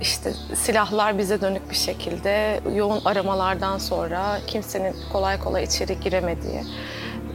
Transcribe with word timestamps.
işte 0.00 0.32
silahlar 0.54 1.18
bize 1.18 1.40
dönük 1.40 1.70
bir 1.70 1.76
şekilde 1.76 2.60
yoğun 2.74 3.00
aramalardan 3.04 3.78
sonra 3.78 4.38
kimsenin 4.46 4.96
kolay 5.12 5.38
kolay 5.38 5.64
içeri 5.64 6.00
giremediği 6.00 6.62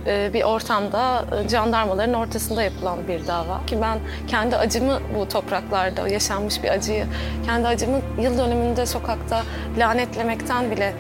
e, 0.08 0.34
bir 0.34 0.44
ortamda 0.44 1.26
e, 1.46 1.50
jandarmaların 1.50 2.14
ortasında 2.14 2.64
yapılan 2.64 3.08
bir 3.08 3.28
dava. 3.28 3.66
Ki 3.66 3.82
ben 3.82 4.00
kendi 4.28 4.56
acımı 4.56 5.00
bu 5.16 5.30
topraklarda 5.30 6.10
yaşanmış 6.10 6.64
bir 6.64 6.70
acıyı, 6.70 7.06
kendi 7.46 7.68
acımı 7.68 8.02
yıl 8.22 8.38
dönümünde 8.38 8.86
sokakta 8.86 9.44
lanetlemekten 9.78 10.72
bile 10.72 10.94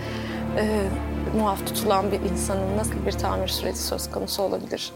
e, 0.58 0.82
muaf 1.38 1.68
tutulan 1.68 2.12
bir 2.12 2.20
insanın 2.20 2.78
nasıl 2.78 3.06
bir 3.06 3.12
tamir 3.12 3.48
süreci 3.48 3.80
söz 3.80 4.12
konusu 4.12 4.44
olabilir? 4.44 4.92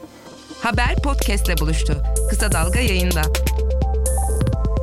Haber 0.64 0.96
podcastle 1.04 1.58
buluştu. 1.58 2.04
Kısa 2.30 2.52
Dalga 2.52 2.80
yayında. 2.80 3.22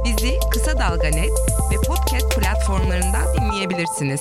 Bizi 0.06 0.32
Kısa 0.52 0.78
Dalga 0.78 1.08
Net 1.08 1.30
ve 1.70 1.76
podcast 1.86 2.40
platformlarından 2.40 3.24
dinleyebilirsiniz. 3.40 4.20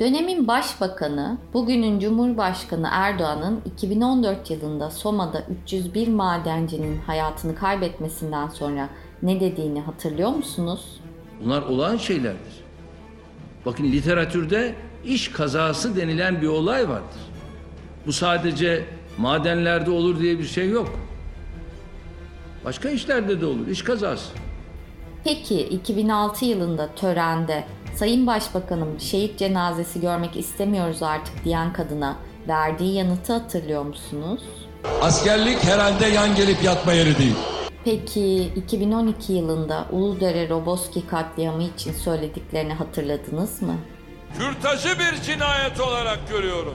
Dönemin 0.00 0.48
Başbakanı, 0.48 1.38
bugünün 1.54 2.00
Cumhurbaşkanı 2.00 2.88
Erdoğan'ın 2.92 3.60
2014 3.64 4.50
yılında 4.50 4.90
Soma'da 4.90 5.44
301 5.64 6.08
madencinin 6.08 6.98
hayatını 6.98 7.54
kaybetmesinden 7.54 8.48
sonra 8.48 8.88
ne 9.22 9.40
dediğini 9.40 9.80
hatırlıyor 9.80 10.30
musunuz? 10.30 11.00
Bunlar 11.44 11.62
olağan 11.62 11.96
şeylerdir. 11.96 12.64
Bakın 13.66 13.84
literatürde 13.84 14.74
iş 15.04 15.28
kazası 15.28 15.96
denilen 15.96 16.42
bir 16.42 16.48
olay 16.48 16.88
vardır. 16.88 17.20
Bu 18.06 18.12
sadece 18.12 18.84
madenlerde 19.18 19.90
olur 19.90 20.20
diye 20.20 20.38
bir 20.38 20.44
şey 20.44 20.70
yok. 20.70 21.05
Başka 22.66 22.88
işlerde 22.88 23.40
de 23.40 23.46
olur, 23.46 23.66
iş 23.66 23.82
kazası. 23.82 24.24
Peki 25.24 25.60
2006 25.60 26.44
yılında 26.44 26.94
törende 26.94 27.64
Sayın 27.94 28.26
Başbakanım 28.26 29.00
şehit 29.00 29.38
cenazesi 29.38 30.00
görmek 30.00 30.36
istemiyoruz 30.36 31.02
artık 31.02 31.44
diyen 31.44 31.72
kadına 31.72 32.16
verdiği 32.48 32.94
yanıtı 32.94 33.32
hatırlıyor 33.32 33.82
musunuz? 33.84 34.42
Askerlik 35.02 35.64
herhalde 35.64 36.06
yan 36.06 36.34
gelip 36.34 36.62
yatma 36.62 36.92
yeri 36.92 37.18
değil. 37.18 37.36
Peki 37.84 38.42
2012 38.56 39.32
yılında 39.32 39.86
Uludere 39.92 40.48
Roboski 40.48 41.06
katliamı 41.06 41.62
için 41.62 41.92
söylediklerini 41.92 42.72
hatırladınız 42.74 43.62
mı? 43.62 43.76
Kürtajı 44.38 44.88
bir 44.98 45.22
cinayet 45.22 45.80
olarak 45.80 46.18
görüyorum. 46.30 46.74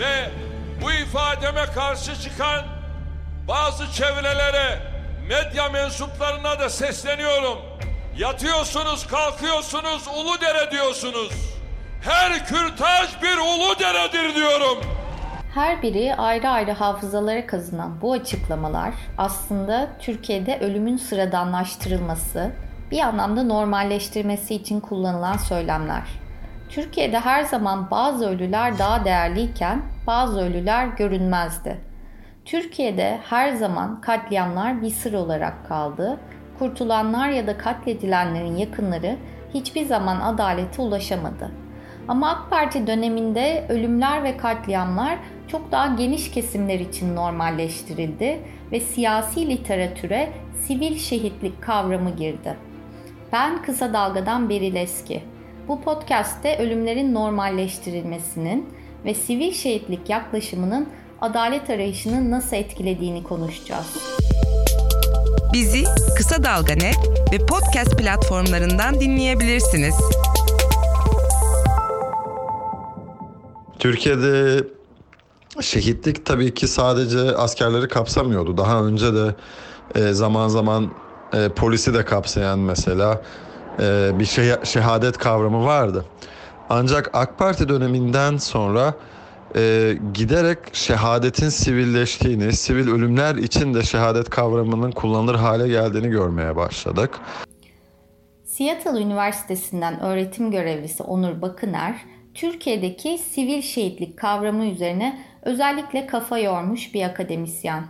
Ve 0.00 0.30
bu 0.82 0.92
ifademe 0.92 1.64
karşı 1.74 2.22
çıkan 2.22 2.77
bazı 3.48 3.92
çevrelere, 3.92 4.78
medya 5.28 5.68
mensuplarına 5.68 6.60
da 6.60 6.68
sesleniyorum. 6.70 7.58
Yatıyorsunuz, 8.18 9.06
kalkıyorsunuz, 9.06 10.08
ulu 10.08 10.40
dere 10.40 10.70
diyorsunuz. 10.70 11.58
Her 12.02 12.46
kürtaj 12.46 13.22
bir 13.22 13.38
ulu 13.38 13.78
deredir 13.78 14.34
diyorum. 14.34 14.78
Her 15.54 15.82
biri 15.82 16.14
ayrı 16.14 16.48
ayrı 16.48 16.72
hafızalara 16.72 17.46
kazınan 17.46 18.00
bu 18.00 18.12
açıklamalar 18.12 18.94
aslında 19.18 19.88
Türkiye'de 20.00 20.58
ölümün 20.60 20.96
sıradanlaştırılması, 20.96 22.50
bir 22.90 23.00
anlamda 23.00 23.42
normalleştirmesi 23.42 24.54
için 24.54 24.80
kullanılan 24.80 25.36
söylemler. 25.36 26.02
Türkiye'de 26.68 27.20
her 27.20 27.42
zaman 27.42 27.90
bazı 27.90 28.28
ölüler 28.28 28.78
daha 28.78 29.04
değerliyken 29.04 29.82
bazı 30.06 30.40
ölüler 30.40 30.86
görünmezdi. 30.86 31.87
Türkiye'de 32.48 33.18
her 33.24 33.52
zaman 33.52 34.00
katliamlar 34.00 34.82
bir 34.82 34.90
sır 34.90 35.12
olarak 35.12 35.68
kaldı. 35.68 36.20
Kurtulanlar 36.58 37.28
ya 37.28 37.46
da 37.46 37.58
katledilenlerin 37.58 38.56
yakınları 38.56 39.16
hiçbir 39.54 39.84
zaman 39.84 40.20
adalete 40.20 40.82
ulaşamadı. 40.82 41.50
Ama 42.08 42.30
AK 42.30 42.50
Parti 42.50 42.86
döneminde 42.86 43.66
ölümler 43.68 44.24
ve 44.24 44.36
katliamlar 44.36 45.18
çok 45.48 45.72
daha 45.72 45.86
geniş 45.86 46.30
kesimler 46.30 46.80
için 46.80 47.16
normalleştirildi 47.16 48.40
ve 48.72 48.80
siyasi 48.80 49.48
literatüre 49.48 50.32
sivil 50.60 50.98
şehitlik 50.98 51.62
kavramı 51.62 52.10
girdi. 52.10 52.56
Ben 53.32 53.62
Kısa 53.62 53.92
Dalga'dan 53.92 54.48
Beril 54.48 54.74
Eski. 54.74 55.22
Bu 55.68 55.80
podcast'te 55.80 56.58
ölümlerin 56.58 57.14
normalleştirilmesinin 57.14 58.68
ve 59.04 59.14
sivil 59.14 59.52
şehitlik 59.52 60.10
yaklaşımının 60.10 60.88
adalet 61.20 61.70
arayışını 61.70 62.30
nasıl 62.30 62.56
etkilediğini 62.56 63.22
konuşacağız. 63.22 63.86
Bizi 65.52 65.84
Kısa 66.16 66.44
Dalga 66.44 66.74
Net 66.74 66.98
ve 67.32 67.46
podcast 67.46 67.98
platformlarından 67.98 69.00
dinleyebilirsiniz. 69.00 69.94
Türkiye'de 73.78 74.64
şehitlik 75.60 76.26
tabii 76.26 76.54
ki 76.54 76.68
sadece 76.68 77.36
askerleri 77.36 77.88
kapsamıyordu. 77.88 78.56
Daha 78.56 78.84
önce 78.84 79.14
de 79.14 79.34
e, 79.94 80.12
zaman 80.12 80.48
zaman 80.48 80.90
e, 81.32 81.48
polisi 81.48 81.94
de 81.94 82.04
kapsayan 82.04 82.58
mesela 82.58 83.22
e, 83.80 84.10
bir 84.18 84.24
şey, 84.24 84.52
şehadet 84.64 85.18
kavramı 85.18 85.64
vardı. 85.64 86.04
Ancak 86.70 87.10
AK 87.12 87.38
Parti 87.38 87.68
döneminden 87.68 88.36
sonra 88.36 88.94
e, 89.56 89.94
giderek 90.14 90.58
şehadetin 90.72 91.48
sivilleştiğini, 91.48 92.52
sivil 92.52 92.88
ölümler 92.88 93.34
için 93.34 93.74
de 93.74 93.82
şehadet 93.82 94.30
kavramının 94.30 94.90
kullanılır 94.90 95.34
hale 95.34 95.68
geldiğini 95.68 96.08
görmeye 96.08 96.56
başladık. 96.56 97.20
Seattle 98.44 99.00
Üniversitesi'nden 99.00 100.00
öğretim 100.00 100.50
görevlisi 100.50 101.02
Onur 101.02 101.42
Bakıner, 101.42 101.96
Türkiye'deki 102.34 103.18
sivil 103.18 103.62
şehitlik 103.62 104.18
kavramı 104.18 104.66
üzerine 104.66 105.20
özellikle 105.42 106.06
kafa 106.06 106.38
yormuş 106.38 106.94
bir 106.94 107.02
akademisyen. 107.02 107.84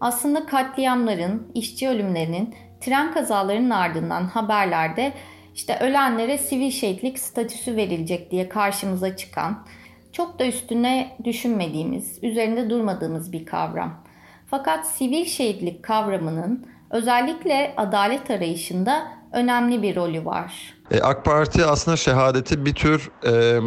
Aslında 0.00 0.46
katliamların, 0.46 1.52
işçi 1.54 1.88
ölümlerinin, 1.88 2.54
tren 2.80 3.14
kazalarının 3.14 3.70
ardından 3.70 4.24
haberlerde 4.24 5.12
işte 5.54 5.78
ölenlere 5.80 6.38
sivil 6.38 6.70
şehitlik 6.70 7.18
statüsü 7.18 7.76
verilecek 7.76 8.30
diye 8.30 8.48
karşımıza 8.48 9.16
çıkan, 9.16 9.66
çok 10.20 10.38
da 10.38 10.46
üstüne 10.46 11.16
düşünmediğimiz, 11.24 12.18
üzerinde 12.22 12.70
durmadığımız 12.70 13.32
bir 13.32 13.46
kavram. 13.46 13.94
Fakat 14.50 14.86
sivil 14.86 15.24
şehitlik 15.24 15.82
kavramının 15.82 16.66
özellikle 16.90 17.74
adalet 17.76 18.30
arayışında 18.30 19.08
önemli 19.32 19.82
bir 19.82 19.96
rolü 19.96 20.24
var. 20.24 20.74
E, 20.90 21.00
AK 21.00 21.24
Parti 21.24 21.64
aslında 21.64 21.96
şehadeti 21.96 22.66
bir 22.66 22.74
tür 22.74 23.10
e, 23.26 23.60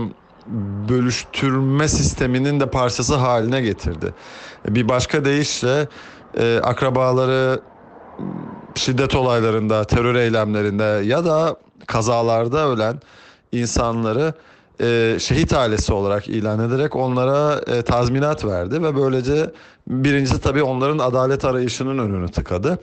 bölüştürme 0.89 1.87
sisteminin 1.87 2.59
de 2.59 2.69
parçası 2.69 3.15
haline 3.15 3.61
getirdi. 3.61 4.13
Bir 4.67 4.89
başka 4.89 5.25
deyişle 5.25 5.87
e, 6.37 6.59
akrabaları 6.63 7.61
şiddet 8.75 9.15
olaylarında, 9.15 9.83
terör 9.83 10.15
eylemlerinde 10.15 11.05
ya 11.05 11.25
da 11.25 11.55
kazalarda 11.87 12.69
ölen 12.69 12.99
insanları 13.51 14.33
e, 14.81 15.17
şehit 15.19 15.53
ailesi 15.53 15.93
olarak 15.93 16.27
ilan 16.27 16.69
ederek 16.69 16.95
onlara 16.95 17.61
e, 17.67 17.81
tazminat 17.81 18.45
verdi 18.45 18.83
ve 18.83 18.95
böylece 18.95 19.51
birincisi 19.87 20.41
tabii 20.41 20.63
onların 20.63 20.99
adalet 20.99 21.45
arayışının 21.45 21.97
önünü 21.97 22.31
tıkadı. 22.31 22.79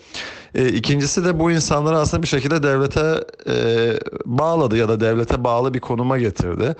E, 0.55 0.69
ikincisi 0.69 1.25
de 1.25 1.39
bu 1.39 1.51
insanları 1.51 1.99
aslında 1.99 2.23
bir 2.23 2.28
şekilde 2.28 2.62
devlete 2.62 3.25
e, 3.47 3.55
bağladı 4.25 4.77
ya 4.77 4.89
da 4.89 5.01
devlete 5.01 5.45
bağlı 5.45 5.75
bir 5.75 5.81
konuma 5.81 6.19
getirdi. 6.19 6.77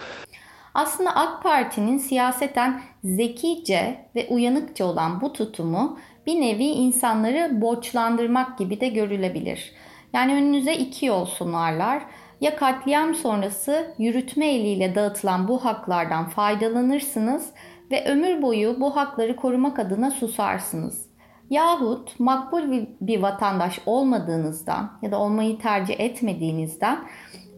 Aslında 0.75 1.16
AK 1.16 1.42
Parti'nin 1.42 1.98
siyaseten 1.98 2.82
zekice 3.04 4.06
ve 4.16 4.27
uyanıkça 4.31 4.84
olan 4.84 5.21
bu 5.21 5.32
tutumu 5.32 5.98
bir 6.27 6.41
nevi 6.41 6.65
insanları 6.65 7.60
borçlandırmak 7.60 8.59
gibi 8.59 8.81
de 8.81 8.88
görülebilir. 8.88 9.72
Yani 10.12 10.34
önünüze 10.34 10.75
iki 10.75 11.06
yol 11.06 11.27
sunarlar. 11.27 12.03
Ya 12.41 12.57
katliam 12.57 13.15
sonrası 13.15 13.95
yürütme 13.98 14.54
eliyle 14.54 14.95
dağıtılan 14.95 15.48
bu 15.48 15.65
haklardan 15.65 16.28
faydalanırsınız 16.28 17.51
ve 17.91 18.04
ömür 18.04 18.42
boyu 18.42 18.81
bu 18.81 18.97
hakları 18.97 19.37
korumak 19.37 19.78
adına 19.78 20.10
susarsınız. 20.10 21.10
Yahut 21.51 22.21
makbul 22.21 22.87
bir 23.01 23.22
vatandaş 23.22 23.81
olmadığınızdan 23.87 24.98
ya 25.03 25.10
da 25.10 25.19
olmayı 25.19 25.59
tercih 25.59 26.01
etmediğinizden 26.01 26.98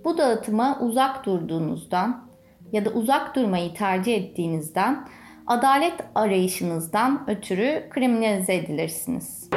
bu 0.04 0.18
dağıtıma 0.18 0.78
uzak 0.80 1.26
durduğunuzdan 1.26 2.28
ya 2.72 2.84
da 2.84 2.90
uzak 2.90 3.36
durmayı 3.36 3.74
tercih 3.74 4.14
ettiğinizden 4.14 5.08
adalet 5.46 5.94
arayışınızdan 6.14 7.24
ötürü 7.26 7.88
kriminalize 7.90 8.54
edilirsiniz. 8.54 9.50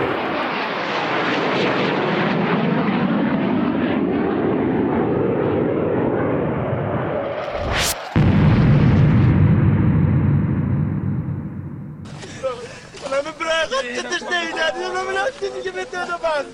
Kıtır 13.94 14.28
teyzen, 14.28 14.82
yolumun 14.82 15.16
açtığını 15.16 15.64
gibi 15.64 15.86
dönemez. 15.92 16.46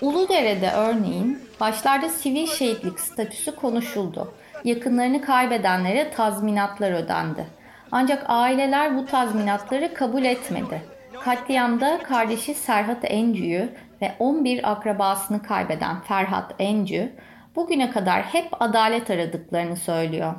Uludere'de 0.00 0.70
örneğin 0.70 1.42
başlarda 1.60 2.08
sivil 2.08 2.46
şehitlik 2.46 3.00
statüsü 3.00 3.56
konuşuldu. 3.56 4.34
Yakınlarını 4.64 5.22
kaybedenlere 5.22 6.10
tazminatlar 6.10 6.92
ödendi. 6.92 7.46
Ancak 7.92 8.24
aileler 8.28 8.96
bu 8.96 9.06
tazminatları 9.06 9.94
kabul 9.94 10.24
etmedi. 10.24 10.82
Katliamda 11.24 12.02
kardeşi 12.02 12.54
Serhat 12.54 13.04
Encü'yü 13.04 13.68
ve 14.02 14.12
11 14.18 14.70
akrabasını 14.70 15.42
kaybeden 15.42 16.00
Ferhat 16.00 16.54
Encü, 16.58 17.12
bugüne 17.56 17.90
kadar 17.90 18.22
hep 18.22 18.62
adalet 18.62 19.10
aradıklarını 19.10 19.76
söylüyor. 19.76 20.34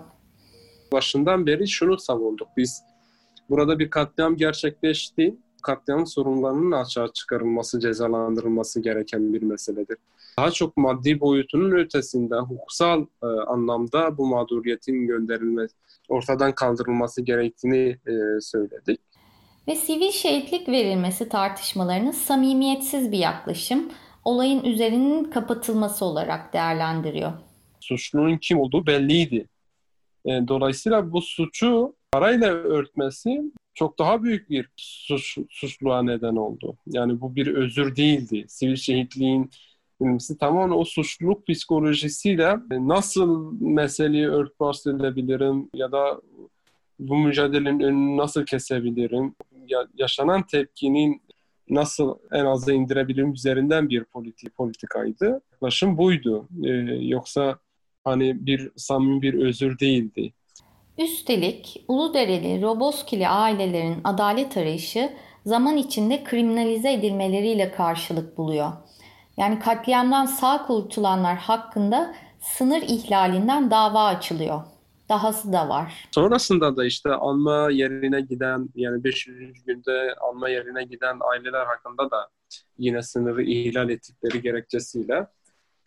Başından 0.93 1.45
beri 1.45 1.67
şunu 1.67 1.99
savunduk 1.99 2.47
biz. 2.57 2.83
Burada 3.49 3.79
bir 3.79 3.89
katliam 3.89 4.37
gerçekleşti. 4.37 5.35
Katliam 5.63 6.07
sorunlarının 6.07 6.71
açığa 6.71 7.07
çıkarılması, 7.13 7.79
cezalandırılması 7.79 8.81
gereken 8.81 9.33
bir 9.33 9.41
meseledir. 9.41 9.97
Daha 10.37 10.51
çok 10.51 10.77
maddi 10.77 11.19
boyutunun 11.19 11.71
ötesinde 11.71 12.35
hukuksal 12.35 13.05
e, 13.23 13.25
anlamda 13.25 14.17
bu 14.17 14.27
mağduriyetin 14.27 15.07
gönderilmesi, 15.07 15.75
ortadan 16.09 16.55
kaldırılması 16.55 17.21
gerektiğini 17.21 17.97
e, 18.07 18.41
söyledik. 18.41 18.99
Ve 19.67 19.75
sivil 19.75 20.11
şehitlik 20.11 20.67
verilmesi 20.67 21.29
tartışmalarını 21.29 22.13
samimiyetsiz 22.13 23.11
bir 23.11 23.17
yaklaşım, 23.17 23.89
olayın 24.25 24.63
üzerinin 24.63 25.23
kapatılması 25.23 26.05
olarak 26.05 26.53
değerlendiriyor. 26.53 27.31
Suçlunun 27.79 28.37
kim 28.37 28.59
olduğu 28.59 28.87
belliydi. 28.87 29.47
E, 30.25 30.47
dolayısıyla 30.47 31.11
bu 31.11 31.21
suçu 31.21 31.95
parayla 32.11 32.47
örtmesi 32.47 33.41
çok 33.73 33.99
daha 33.99 34.23
büyük 34.23 34.49
bir 34.49 34.69
suç, 34.75 35.37
suçluğa 35.49 36.03
neden 36.03 36.35
oldu. 36.35 36.77
Yani 36.87 37.21
bu 37.21 37.35
bir 37.35 37.47
özür 37.47 37.95
değildi. 37.95 38.45
Sivil 38.47 38.75
şehitliğin 38.75 39.49
bilmesi 40.01 40.37
tamamen 40.37 40.75
o 40.75 40.85
suçluluk 40.85 41.47
psikolojisiyle 41.47 42.57
nasıl 42.71 43.53
meseleyi 43.61 44.27
örtbas 44.27 44.87
edebilirim 44.87 45.69
ya 45.73 45.91
da 45.91 46.21
bu 46.99 47.17
mücadelenin 47.17 47.79
önünü 47.79 48.17
nasıl 48.17 48.45
kesebilirim, 48.45 49.35
ya, 49.67 49.87
yaşanan 49.97 50.43
tepkinin 50.43 51.21
nasıl 51.69 52.15
en 52.31 52.45
aza 52.45 52.73
indirebilirim 52.73 53.33
üzerinden 53.33 53.89
bir 53.89 54.03
politik 54.03 54.55
politikaydı. 54.55 55.41
Yaklaşım 55.51 55.97
buydu. 55.97 56.47
Ee, 56.63 56.69
yoksa 57.01 57.59
hani 58.03 58.45
bir 58.45 58.71
samimi 58.75 59.21
bir 59.21 59.33
özür 59.33 59.79
değildi. 59.79 60.33
Üstelik 60.97 61.85
Uludereli, 61.87 62.61
Roboskili 62.61 63.27
ailelerin 63.27 64.01
adalet 64.03 64.57
arayışı 64.57 65.13
zaman 65.45 65.77
içinde 65.77 66.23
kriminalize 66.23 66.93
edilmeleriyle 66.93 67.71
karşılık 67.71 68.37
buluyor. 68.37 68.71
Yani 69.37 69.59
katliamdan 69.59 70.25
sağ 70.25 70.65
kurtulanlar 70.67 71.37
hakkında 71.37 72.15
sınır 72.39 72.81
ihlalinden 72.81 73.71
dava 73.71 74.05
açılıyor. 74.05 74.61
Dahası 75.09 75.53
da 75.53 75.69
var. 75.69 76.05
Sonrasında 76.11 76.77
da 76.77 76.85
işte 76.85 77.09
anma 77.09 77.69
yerine 77.71 78.21
giden 78.21 78.69
yani 78.75 79.03
500. 79.03 79.63
günde 79.65 80.15
anma 80.29 80.49
yerine 80.49 80.83
giden 80.83 81.17
aileler 81.31 81.65
hakkında 81.65 82.11
da 82.11 82.29
yine 82.77 83.01
sınırı 83.01 83.43
ihlal 83.43 83.89
ettikleri 83.89 84.41
gerekçesiyle 84.41 85.27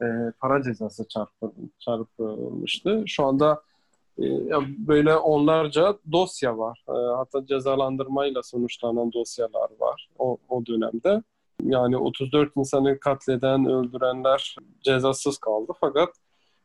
e, 0.02 0.06
para 0.40 0.62
cezası 0.62 1.08
çarpı, 1.08 1.52
çarpılmıştı. 1.78 3.04
Şu 3.06 3.24
anda 3.24 3.62
e, 4.18 4.24
böyle 4.78 5.16
onlarca 5.16 5.98
dosya 6.12 6.58
var. 6.58 6.84
E, 6.88 6.92
hatta 7.16 7.46
cezalandırmayla 7.46 8.42
sonuçlanan 8.42 9.12
dosyalar 9.12 9.70
var 9.80 10.08
o, 10.18 10.36
o 10.48 10.66
dönemde. 10.66 11.22
Yani 11.62 11.96
34 11.96 12.56
insanı 12.56 13.00
katleden, 13.00 13.66
öldürenler 13.66 14.56
cezasız 14.84 15.38
kaldı. 15.38 15.72
Fakat 15.80 16.08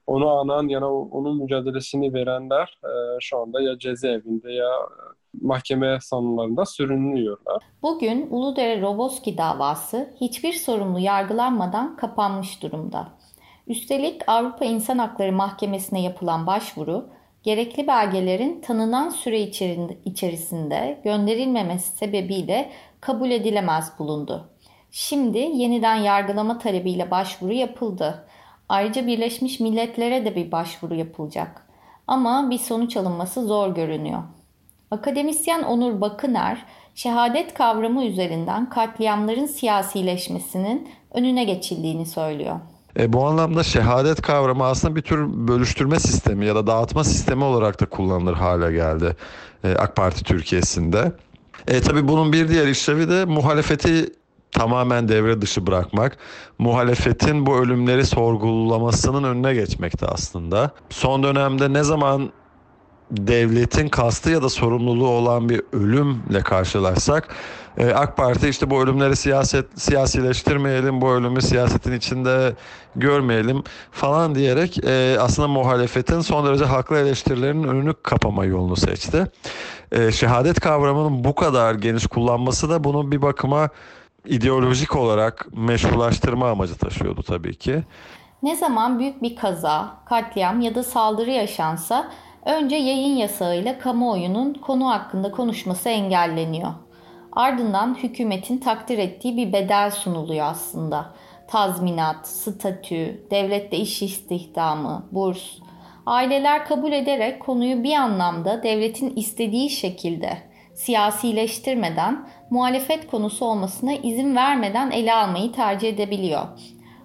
onu 0.07 0.29
anan 0.29 0.67
ya 0.67 0.81
da 0.81 0.91
onun 0.91 1.41
mücadelesini 1.41 2.13
verenler 2.13 2.79
e, 2.83 3.19
şu 3.19 3.37
anda 3.37 3.61
ya 3.61 3.79
cezaevinde 3.79 4.51
ya 4.51 4.71
mahkeme 5.41 5.97
sanımlarında 6.01 6.65
sürünüyorlar. 6.65 7.63
Bugün 7.81 8.27
Uludere 8.31 8.81
Roboski 8.81 9.37
davası 9.37 10.13
hiçbir 10.21 10.53
sorumlu 10.53 10.99
yargılanmadan 10.99 11.95
kapanmış 11.95 12.63
durumda. 12.63 13.07
Üstelik 13.71 14.21
Avrupa 14.27 14.65
İnsan 14.65 14.97
Hakları 14.97 15.31
Mahkemesi'ne 15.31 16.01
yapılan 16.01 16.47
başvuru, 16.47 17.09
gerekli 17.43 17.87
belgelerin 17.87 18.61
tanınan 18.61 19.09
süre 19.09 19.39
içerisinde 20.05 21.01
gönderilmemesi 21.03 21.97
sebebiyle 21.97 22.71
kabul 23.01 23.31
edilemez 23.31 23.91
bulundu. 23.99 24.49
Şimdi 24.91 25.37
yeniden 25.37 25.95
yargılama 25.95 26.59
talebiyle 26.59 27.11
başvuru 27.11 27.53
yapıldı. 27.53 28.27
Ayrıca 28.69 29.07
Birleşmiş 29.07 29.59
Milletler'e 29.59 30.25
de 30.25 30.35
bir 30.35 30.51
başvuru 30.51 30.95
yapılacak. 30.95 31.67
Ama 32.07 32.49
bir 32.49 32.57
sonuç 32.57 32.97
alınması 32.97 33.45
zor 33.47 33.75
görünüyor. 33.75 34.23
Akademisyen 34.91 35.63
Onur 35.63 36.01
Bakıner, 36.01 36.65
şehadet 36.95 37.53
kavramı 37.53 38.05
üzerinden 38.05 38.69
katliamların 38.69 39.45
siyasileşmesinin 39.45 40.89
önüne 41.11 41.43
geçildiğini 41.43 42.05
söylüyor. 42.05 42.59
E, 42.99 43.13
bu 43.13 43.27
anlamda 43.27 43.63
şehadet 43.63 44.21
kavramı 44.21 44.65
aslında 44.65 44.95
bir 44.95 45.01
tür 45.01 45.47
bölüştürme 45.47 45.99
sistemi 45.99 46.45
ya 46.45 46.55
da 46.55 46.67
dağıtma 46.67 47.03
sistemi 47.03 47.43
olarak 47.43 47.81
da 47.81 47.85
kullanılır 47.85 48.33
hale 48.33 48.71
geldi 48.71 49.15
e, 49.63 49.75
AK 49.75 49.95
Parti 49.95 50.23
Türkiye'sinde. 50.23 51.11
E, 51.67 51.81
tabii 51.81 52.07
bunun 52.07 52.33
bir 52.33 52.47
diğer 52.47 52.67
işlevi 52.67 53.09
de 53.09 53.25
muhalefeti 53.25 54.13
tamamen 54.51 55.07
devre 55.07 55.41
dışı 55.41 55.67
bırakmak, 55.67 56.17
muhalefetin 56.57 57.45
bu 57.45 57.57
ölümleri 57.57 58.05
sorgulamasının 58.05 59.23
önüne 59.23 59.53
geçmekte 59.53 60.07
aslında. 60.07 60.71
Son 60.89 61.23
dönemde 61.23 61.73
ne 61.73 61.83
zaman 61.83 62.31
devletin 63.11 63.89
kastı 63.89 64.31
ya 64.31 64.43
da 64.43 64.49
sorumluluğu 64.49 65.07
olan 65.07 65.49
bir 65.49 65.61
ölümle 65.73 66.39
karşılaşsak 66.39 67.35
e, 67.77 67.93
AK 67.93 68.17
Parti 68.17 68.49
işte 68.49 68.69
bu 68.69 68.83
ölümleri 68.83 69.15
siyaset 69.15 69.81
siyasileştirmeyelim, 69.81 71.01
bu 71.01 71.11
ölümü 71.11 71.41
siyasetin 71.41 71.93
içinde 71.93 72.53
görmeyelim 72.95 73.63
falan 73.91 74.35
diyerek 74.35 74.85
e, 74.85 75.17
aslında 75.19 75.47
muhalefetin 75.47 76.21
son 76.21 76.47
derece 76.47 76.65
haklı 76.65 76.97
eleştirilerinin 76.97 77.67
önünü 77.67 77.93
kapama 77.93 78.45
yolunu 78.45 78.75
seçti. 78.75 79.25
E, 79.91 80.11
şehadet 80.11 80.59
kavramının 80.59 81.23
bu 81.23 81.35
kadar 81.35 81.75
geniş 81.75 82.07
kullanması 82.07 82.69
da 82.69 82.83
bunu 82.83 83.11
bir 83.11 83.21
bakıma 83.21 83.69
ideolojik 84.25 84.95
olarak 84.95 85.47
meşrulaştırma 85.53 86.49
amacı 86.49 86.77
taşıyordu 86.77 87.23
tabii 87.23 87.55
ki. 87.55 87.83
Ne 88.43 88.55
zaman 88.55 88.99
büyük 88.99 89.21
bir 89.21 89.35
kaza, 89.35 89.97
katliam 90.05 90.61
ya 90.61 90.75
da 90.75 90.83
saldırı 90.83 91.31
yaşansa 91.31 92.11
önce 92.45 92.75
yayın 92.75 93.15
yasağıyla 93.15 93.79
kamuoyunun 93.79 94.53
konu 94.53 94.89
hakkında 94.89 95.31
konuşması 95.31 95.89
engelleniyor. 95.89 96.71
Ardından 97.31 97.97
hükümetin 98.03 98.57
takdir 98.57 98.97
ettiği 98.97 99.37
bir 99.37 99.53
bedel 99.53 99.91
sunuluyor 99.91 100.45
aslında. 100.45 101.13
Tazminat, 101.47 102.27
statü, 102.27 103.27
devlette 103.31 103.77
iş 103.77 104.01
istihdamı, 104.01 105.07
burs. 105.11 105.43
Aileler 106.05 106.65
kabul 106.65 106.91
ederek 106.91 107.39
konuyu 107.39 107.83
bir 107.83 107.93
anlamda 107.93 108.63
devletin 108.63 109.15
istediği 109.15 109.69
şekilde 109.69 110.37
siyasileştirmeden, 110.73 112.27
muhalefet 112.49 113.11
konusu 113.11 113.45
olmasına 113.45 113.93
izin 113.93 114.35
vermeden 114.35 114.91
ele 114.91 115.13
almayı 115.13 115.51
tercih 115.51 115.89
edebiliyor. 115.89 116.47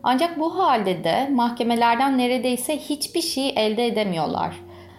Ancak 0.02 0.40
bu 0.40 0.58
halde 0.58 1.04
de 1.04 1.28
mahkemelerden 1.32 2.18
neredeyse 2.18 2.78
hiçbir 2.78 3.22
şey 3.22 3.48
elde 3.56 3.86
edemiyorlar. 3.86 4.56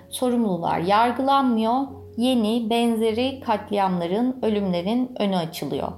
Sorumlular 0.09 0.79
yargılanmıyor, 0.79 1.87
yeni 2.17 2.69
benzeri 2.69 3.39
katliamların, 3.39 4.39
ölümlerin 4.41 5.11
önü 5.19 5.35
açılıyor. 5.35 5.91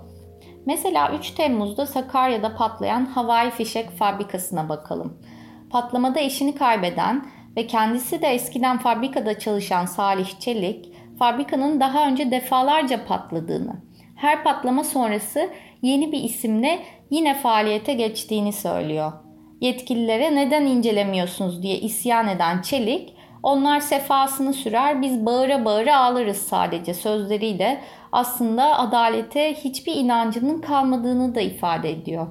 Mesela 0.65 1.15
3 1.19 1.31
Temmuz'da 1.31 1.85
Sakarya'da 1.85 2.55
patlayan 2.55 3.05
havai 3.05 3.51
fişek 3.51 3.89
fabrikasına 3.89 4.69
bakalım. 4.69 5.17
Patlamada 5.69 6.19
eşini 6.19 6.55
kaybeden 6.55 7.25
ve 7.57 7.67
kendisi 7.67 8.21
de 8.21 8.27
eskiden 8.27 8.77
fabrikada 8.77 9.39
çalışan 9.39 9.85
Salih 9.85 10.39
Çelik, 10.39 10.93
fabrikanın 11.19 11.79
daha 11.79 12.07
önce 12.07 12.31
defalarca 12.31 13.05
patladığını, 13.05 13.75
her 14.15 14.43
patlama 14.43 14.83
sonrası 14.83 15.49
yeni 15.81 16.11
bir 16.11 16.23
isimle 16.23 16.79
yine 17.09 17.35
faaliyete 17.35 17.93
geçtiğini 17.93 18.53
söylüyor. 18.53 19.11
Yetkililere 19.61 20.35
neden 20.35 20.65
incelemiyorsunuz 20.65 21.63
diye 21.63 21.79
isyan 21.79 22.27
eden 22.27 22.61
Çelik, 22.61 23.13
onlar 23.43 23.79
sefasını 23.79 24.53
sürer 24.53 25.01
biz 25.01 25.25
bağıra 25.25 25.65
bağıra 25.65 25.97
ağlarız 25.97 26.37
sadece 26.37 26.93
sözleriyle 26.93 27.81
aslında 28.11 28.79
adalete 28.79 29.53
hiçbir 29.53 29.95
inancının 29.95 30.61
kalmadığını 30.61 31.35
da 31.35 31.41
ifade 31.41 31.91
ediyor. 31.91 32.27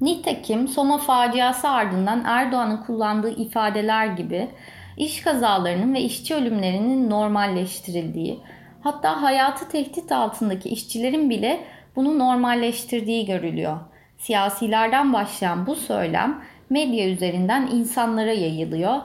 Nitekim 0.00 0.68
Soma 0.68 0.98
faciası 0.98 1.68
ardından 1.68 2.24
Erdoğan'ın 2.24 2.76
kullandığı 2.76 3.30
ifadeler 3.30 4.06
gibi 4.06 4.48
iş 4.96 5.22
kazalarının 5.22 5.94
ve 5.94 6.00
işçi 6.00 6.34
ölümlerinin 6.34 7.10
normalleştirildiği, 7.10 8.40
hatta 8.82 9.22
hayatı 9.22 9.68
tehdit 9.68 10.12
altındaki 10.12 10.68
işçilerin 10.68 11.30
bile 11.30 11.60
bunu 11.96 12.18
normalleştirdiği 12.18 13.26
görülüyor. 13.26 13.76
Siyasilerden 14.18 15.12
başlayan 15.12 15.66
bu 15.66 15.74
söylem 15.74 16.42
medya 16.70 17.08
üzerinden 17.08 17.68
insanlara 17.72 18.32
yayılıyor 18.32 18.96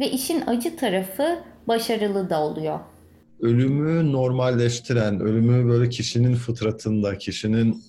ve 0.00 0.10
işin 0.10 0.46
acı 0.46 0.76
tarafı 0.76 1.38
başarılı 1.68 2.30
da 2.30 2.40
oluyor. 2.40 2.80
Ölümü 3.40 4.12
normalleştiren, 4.12 5.20
ölümü 5.20 5.68
böyle 5.68 5.88
kişinin 5.88 6.34
fıtratında, 6.34 7.18
kişinin 7.18 7.82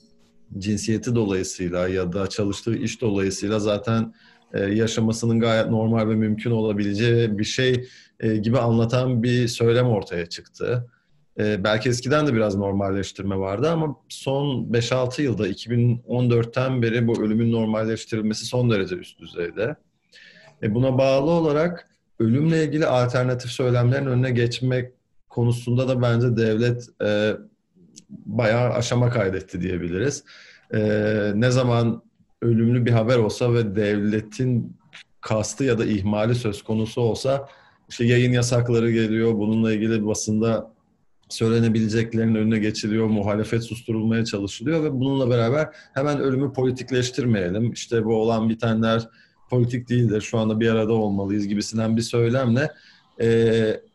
cinsiyeti 0.57 1.15
dolayısıyla 1.15 1.87
ya 1.87 2.13
da 2.13 2.27
çalıştığı 2.27 2.75
iş 2.75 3.01
dolayısıyla 3.01 3.59
zaten 3.59 4.13
e, 4.53 4.59
yaşamasının 4.59 5.39
gayet 5.39 5.69
normal 5.69 6.09
ve 6.09 6.15
mümkün 6.15 6.51
olabileceği 6.51 7.37
bir 7.37 7.43
şey 7.43 7.87
e, 8.19 8.37
gibi 8.37 8.57
anlatan 8.57 9.23
bir 9.23 9.47
söylem 9.47 9.87
ortaya 9.87 10.25
çıktı. 10.25 10.89
E, 11.39 11.63
belki 11.63 11.89
eskiden 11.89 12.27
de 12.27 12.33
biraz 12.33 12.55
normalleştirme 12.55 13.37
vardı 13.37 13.69
ama 13.69 13.95
son 14.09 14.65
5-6 14.71 15.21
yılda 15.21 15.47
2014'ten 15.47 16.81
beri 16.81 17.07
bu 17.07 17.23
ölümün 17.23 17.51
normalleştirilmesi 17.51 18.45
son 18.45 18.71
derece 18.71 18.95
üst 18.95 19.19
düzeyde. 19.19 19.75
Buna 20.63 20.97
bağlı 20.97 21.31
olarak 21.31 21.90
ölümle 22.21 22.63
ilgili 22.63 22.85
alternatif 22.85 23.51
söylemlerin 23.51 24.05
önüne 24.05 24.31
geçmek 24.31 24.91
konusunda 25.29 25.87
da 25.87 26.01
bence 26.01 26.37
devlet 26.37 26.89
e, 27.03 27.33
bayağı 28.09 28.69
aşama 28.69 29.09
kaydetti 29.09 29.61
diyebiliriz. 29.61 30.23
E, 30.73 30.79
ne 31.35 31.51
zaman 31.51 32.01
ölümlü 32.41 32.85
bir 32.85 32.91
haber 32.91 33.17
olsa 33.17 33.53
ve 33.53 33.75
devletin 33.75 34.77
kastı 35.21 35.63
ya 35.63 35.79
da 35.79 35.85
ihmali 35.85 36.35
söz 36.35 36.63
konusu 36.63 37.01
olsa 37.01 37.47
işte 37.89 38.05
yayın 38.05 38.31
yasakları 38.31 38.91
geliyor. 38.91 39.33
Bununla 39.33 39.73
ilgili 39.73 40.05
basında 40.05 40.73
söylenebileceklerin 41.29 42.35
önüne 42.35 42.59
geçiliyor, 42.59 43.07
muhalefet 43.07 43.63
susturulmaya 43.63 44.25
çalışılıyor 44.25 44.83
ve 44.83 44.93
bununla 44.93 45.29
beraber 45.29 45.69
hemen 45.93 46.19
ölümü 46.19 46.53
politikleştirmeyelim. 46.53 47.71
İşte 47.71 48.05
bu 48.05 48.15
olan 48.15 48.49
bitenler 48.49 49.07
politik 49.51 49.89
değildir, 49.89 50.21
şu 50.21 50.39
anda 50.39 50.59
bir 50.59 50.69
arada 50.69 50.93
olmalıyız 50.93 51.47
gibisinden 51.47 51.97
bir 51.97 52.01
söylemle 52.01 52.71
e, 53.21 53.27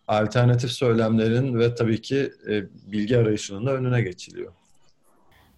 alternatif 0.08 0.70
söylemlerin 0.70 1.58
ve 1.58 1.74
tabii 1.74 2.02
ki 2.02 2.30
e, 2.48 2.62
bilgi 2.92 3.18
arayışının 3.18 3.66
da 3.66 3.72
önüne 3.72 4.02
geçiliyor. 4.02 4.52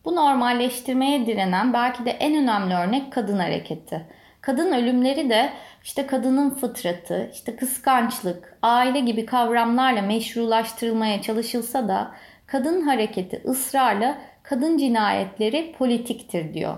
Bu 0.05 0.17
normalleştirmeye 0.17 1.27
direnen 1.27 1.73
belki 1.73 2.05
de 2.05 2.11
en 2.11 2.43
önemli 2.43 2.75
örnek 2.75 3.13
kadın 3.13 3.39
hareketi. 3.39 4.07
Kadın 4.41 4.73
ölümleri 4.73 5.31
de 5.31 5.53
işte 5.85 6.07
kadının 6.07 6.51
fıtratı, 6.51 7.31
işte 7.35 7.57
kıskançlık, 7.57 8.59
aile 8.63 9.01
gibi 9.01 9.27
kavramlarla 9.27 10.03
meşrulaştırılmaya 10.03 11.23
çalışılsa 11.23 11.89
da 11.89 12.15
kadın 12.47 12.81
hareketi 12.83 13.43
ısrarla 13.49 14.19
kadın 14.43 14.77
cinayetleri 14.77 15.75
politiktir 15.79 16.55
diyor. 16.55 16.77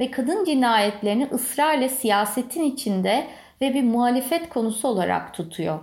Ve 0.00 0.10
kadın 0.10 0.44
cinayetlerini 0.44 1.28
ısrarla 1.32 1.88
siyasetin 1.88 2.62
içinde 2.62 3.26
ve 3.60 3.74
bir 3.74 3.82
muhalefet 3.82 4.48
konusu 4.48 4.88
olarak 4.88 5.34
tutuyor. 5.34 5.78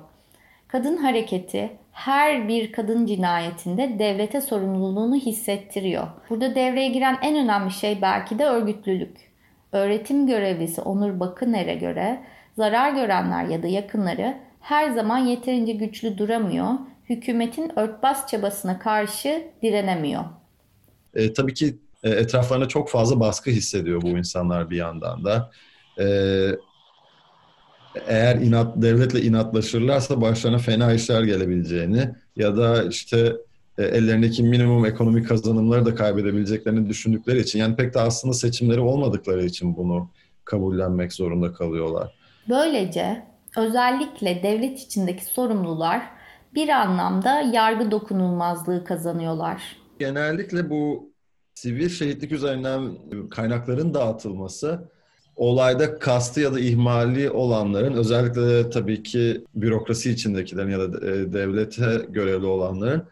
Kadın 0.68 0.98
hareketi 0.98 1.72
her 1.92 2.48
bir 2.48 2.72
kadın 2.72 3.06
cinayetinde 3.06 4.00
devlete 4.00 4.42
sorumluluğunu 4.42 5.16
hissettiriyor. 5.16 6.08
Burada 6.30 6.56
devreye 6.56 6.90
giren 6.90 7.18
en 7.22 7.36
önemli 7.36 7.72
şey 7.72 8.02
belki 8.02 8.40
de 8.40 8.46
örgütlülük. 8.46 9.18
Öğretim 9.72 10.28
görevlisi 10.28 10.82
Onur 10.82 11.20
Bakıner'e 11.20 11.76
göre 11.76 12.24
zarar 12.56 12.92
görenler 12.92 13.46
ya 13.46 13.64
da 13.64 13.68
yakınları 13.68 14.38
her 14.62 14.90
zaman 14.90 15.18
yeterince 15.18 15.72
güçlü 15.72 16.18
duramıyor, 16.18 16.70
hükümetin 17.10 17.80
örtbas 17.80 18.28
çabasına 18.28 18.80
karşı 18.80 19.44
direnemiyor. 19.62 20.24
E, 21.16 21.34
tabii 21.34 21.54
ki 21.54 21.78
e, 22.08 22.10
etraflarına 22.10 22.68
çok 22.68 22.90
fazla 22.90 23.20
baskı 23.20 23.50
hissediyor 23.50 24.02
bu 24.02 24.08
insanlar 24.08 24.70
bir 24.70 24.78
yandan 24.78 25.26
da. 25.26 25.52
E, 26.00 26.06
eğer 28.08 28.36
inat 28.36 28.82
devletle 28.82 29.22
inatlaşırlarsa 29.22 30.22
başlarına 30.22 30.58
fena 30.58 30.94
işler 30.94 31.24
gelebileceğini 31.24 32.10
ya 32.36 32.58
da 32.58 32.84
işte 32.84 33.36
e, 33.78 33.84
ellerindeki 33.84 34.44
minimum 34.44 34.86
ekonomik 34.86 35.28
kazanımları 35.28 35.86
da 35.86 35.96
kaybedebileceklerini 35.96 36.90
düşündükleri 36.90 37.40
için 37.40 37.60
yani 37.60 37.76
pek 37.76 37.94
de 37.94 38.00
aslında 38.00 38.34
seçimleri 38.34 38.80
olmadıkları 38.80 39.46
için 39.46 39.78
bunu 39.78 40.10
kabullenmek 40.46 41.14
zorunda 41.14 41.54
kalıyorlar. 41.54 42.16
Böylece 42.50 43.24
özellikle 43.58 44.44
devlet 44.44 44.80
içindeki 44.80 45.26
sorumlular 45.26 46.02
bir 46.56 46.70
anlamda 46.70 47.42
yargı 47.42 47.92
dokunulmazlığı 47.92 48.84
kazanıyorlar. 48.84 49.78
Genellikle 50.00 50.70
bu 50.70 51.12
sivil 51.58 51.90
şehitlik 51.90 52.32
üzerinden 52.32 52.98
kaynakların 53.30 53.94
dağıtılması 53.94 54.80
olayda 55.36 56.00
kastı 56.00 56.42
ya 56.42 56.54
da 56.54 56.60
ihmali 56.60 57.30
olanların 57.30 57.94
özellikle 57.94 58.42
de 58.42 58.70
tabii 58.70 59.04
ki 59.04 59.44
bürokrasi 59.56 60.12
içindekilerin 60.12 60.70
ya 60.70 60.80
da 60.80 61.08
e, 61.08 61.34
devlete 61.34 62.06
görevli 62.10 62.46
olanların 62.46 63.04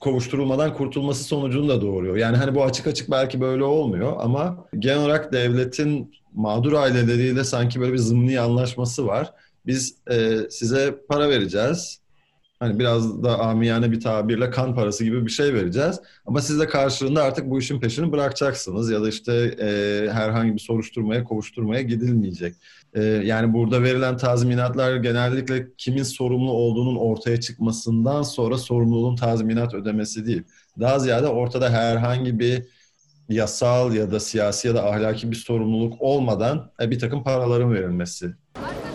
kovuşturulmadan 0.00 0.74
kurtulması 0.74 1.24
sonucunu 1.24 1.68
da 1.68 1.80
doğuruyor. 1.80 2.16
Yani 2.16 2.36
hani 2.36 2.54
bu 2.54 2.64
açık 2.64 2.86
açık 2.86 3.10
belki 3.10 3.40
böyle 3.40 3.64
olmuyor 3.64 4.12
ama 4.18 4.64
genel 4.78 4.98
olarak 4.98 5.32
devletin 5.32 6.14
mağdur 6.34 6.72
aileleriyle 6.72 7.44
sanki 7.44 7.80
böyle 7.80 7.92
bir 7.92 7.98
zımni 7.98 8.40
anlaşması 8.40 9.06
var. 9.06 9.32
Biz 9.66 9.94
e, 10.10 10.38
size 10.50 10.94
para 11.08 11.30
vereceğiz. 11.30 12.00
Hani 12.60 12.78
biraz 12.78 13.22
da 13.22 13.38
amiyane 13.38 13.92
bir 13.92 14.00
tabirle 14.00 14.50
kan 14.50 14.74
parası 14.74 15.04
gibi 15.04 15.26
bir 15.26 15.30
şey 15.30 15.54
vereceğiz. 15.54 16.00
Ama 16.26 16.40
siz 16.40 16.60
de 16.60 16.66
karşılığında 16.66 17.22
artık 17.22 17.50
bu 17.50 17.58
işin 17.58 17.80
peşini 17.80 18.12
bırakacaksınız. 18.12 18.90
Ya 18.90 19.02
da 19.02 19.08
işte 19.08 19.32
e, 19.60 20.10
herhangi 20.12 20.54
bir 20.54 20.60
soruşturmaya, 20.60 21.24
kovuşturmaya 21.24 21.82
gidilmeyecek. 21.82 22.54
E, 22.94 23.02
yani 23.02 23.52
burada 23.52 23.82
verilen 23.82 24.16
tazminatlar 24.16 24.96
genellikle 24.96 25.66
kimin 25.78 26.02
sorumlu 26.02 26.52
olduğunun 26.52 26.96
ortaya 26.96 27.40
çıkmasından 27.40 28.22
sonra 28.22 28.58
sorumluluğun 28.58 29.16
tazminat 29.16 29.74
ödemesi 29.74 30.26
değil. 30.26 30.42
Daha 30.80 30.98
ziyade 30.98 31.26
ortada 31.26 31.70
herhangi 31.70 32.38
bir 32.38 32.62
yasal 33.28 33.94
ya 33.94 34.10
da 34.12 34.20
siyasi 34.20 34.68
ya 34.68 34.74
da 34.74 34.90
ahlaki 34.90 35.30
bir 35.30 35.36
sorumluluk 35.36 36.02
olmadan 36.02 36.70
e, 36.80 36.90
bir 36.90 36.98
takım 36.98 37.24
paraların 37.24 37.72
verilmesi 37.72 38.34
Soma 38.56 38.87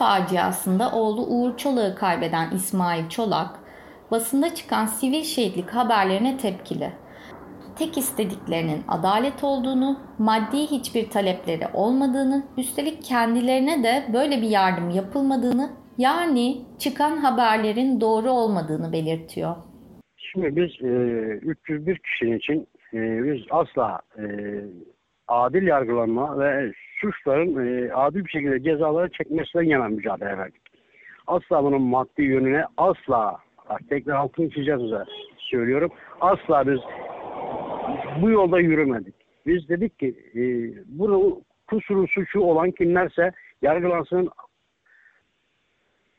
faciasında 0.00 0.92
oğlu 0.92 1.26
Uğur 1.26 1.56
Çolak'ı 1.56 1.94
kaybeden 1.94 2.50
İsmail 2.50 3.08
Çolak, 3.08 3.50
basında 4.10 4.54
çıkan 4.54 4.86
sivil 4.86 5.22
şehitlik 5.22 5.70
haberlerine 5.70 6.36
tepkili. 6.36 6.92
Tek 7.78 7.98
istediklerinin 7.98 8.82
adalet 8.88 9.44
olduğunu, 9.44 9.98
maddi 10.18 10.56
hiçbir 10.56 11.10
talepleri 11.10 11.64
olmadığını, 11.74 12.46
üstelik 12.58 13.02
kendilerine 13.02 13.82
de 13.82 14.12
böyle 14.12 14.36
bir 14.42 14.48
yardım 14.48 14.90
yapılmadığını, 14.90 15.70
yani 15.98 16.64
çıkan 16.78 17.16
haberlerin 17.16 18.00
doğru 18.00 18.30
olmadığını 18.30 18.92
belirtiyor. 18.92 19.56
Şimdi 20.16 20.56
biz 20.56 20.70
e, 20.82 20.92
301 21.42 21.98
kişinin 21.98 22.38
için 22.38 22.68
e, 22.94 23.24
biz 23.24 23.40
asla 23.50 24.00
e, 24.18 24.24
adil 25.28 25.66
yargılanma 25.66 26.38
ve 26.38 26.72
suçların 27.00 27.66
e, 27.66 27.92
adil 27.92 28.24
bir 28.24 28.30
şekilde 28.30 28.62
cezaları 28.62 29.10
çekmesinden 29.10 29.64
yana 29.64 29.88
mücadele 29.88 30.38
verdik. 30.38 30.62
Asla 31.26 31.64
bunun 31.64 31.82
maddi 31.82 32.22
yönüne 32.22 32.64
asla 32.76 33.38
bak 33.70 33.80
tekrar 33.88 34.14
altını 34.14 34.50
çizeceğiz 34.50 34.82
söylüyorum. 35.38 35.90
Asla 36.20 36.66
biz 36.66 36.80
bu 38.22 38.30
yolda 38.30 38.60
yürümedik. 38.60 39.14
Biz 39.46 39.68
dedik 39.68 39.98
ki 39.98 40.14
e, 40.34 40.42
bunu 40.86 41.42
kusuru 41.66 42.08
suçu 42.08 42.40
olan 42.40 42.70
kimlerse 42.70 43.32
yargılansın 43.62 44.30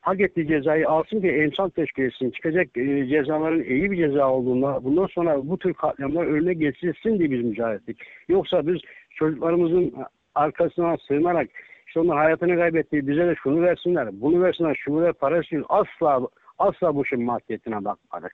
hak 0.02 0.22
ettiği 0.22 0.48
cezayı 0.48 0.90
alsın 0.90 1.22
ki 1.22 1.28
emsal 1.28 1.70
teşkil. 1.70 2.32
Çıkacak 2.32 2.78
e, 2.78 3.08
cezaların 3.08 3.64
iyi 3.64 3.92
bir 3.92 3.98
ceza 3.98 4.30
olduğunda 4.30 4.84
bundan 4.84 5.08
sonra 5.08 5.50
bu 5.50 5.58
tür 5.58 5.74
katliamlar 5.74 6.26
önüne 6.26 6.54
geçilsin 6.54 7.20
diye 7.20 7.32
biz 7.32 7.46
mücadele 7.46 7.76
ettik. 7.76 7.98
Yoksa 8.28 8.68
biz 8.68 8.78
çocuklarımızın 9.10 9.94
arkasına 10.36 10.98
sığınarak 11.08 11.48
işte 11.88 12.00
onlar 12.00 12.18
hayatını 12.18 12.56
kaybetti 12.56 13.08
bize 13.08 13.28
de 13.28 13.36
şunu 13.44 13.62
versinler, 13.62 14.10
bunu 14.12 14.44
versinler, 14.44 14.76
şunu 14.76 15.02
ver, 15.02 15.14
para 15.14 15.42
istiyor. 15.42 15.66
Asla, 15.70 16.28
asla 16.60 16.96
bu 16.96 17.04
işin 17.04 17.24
maddiyetine 17.24 17.86
bakmadık. 17.86 18.34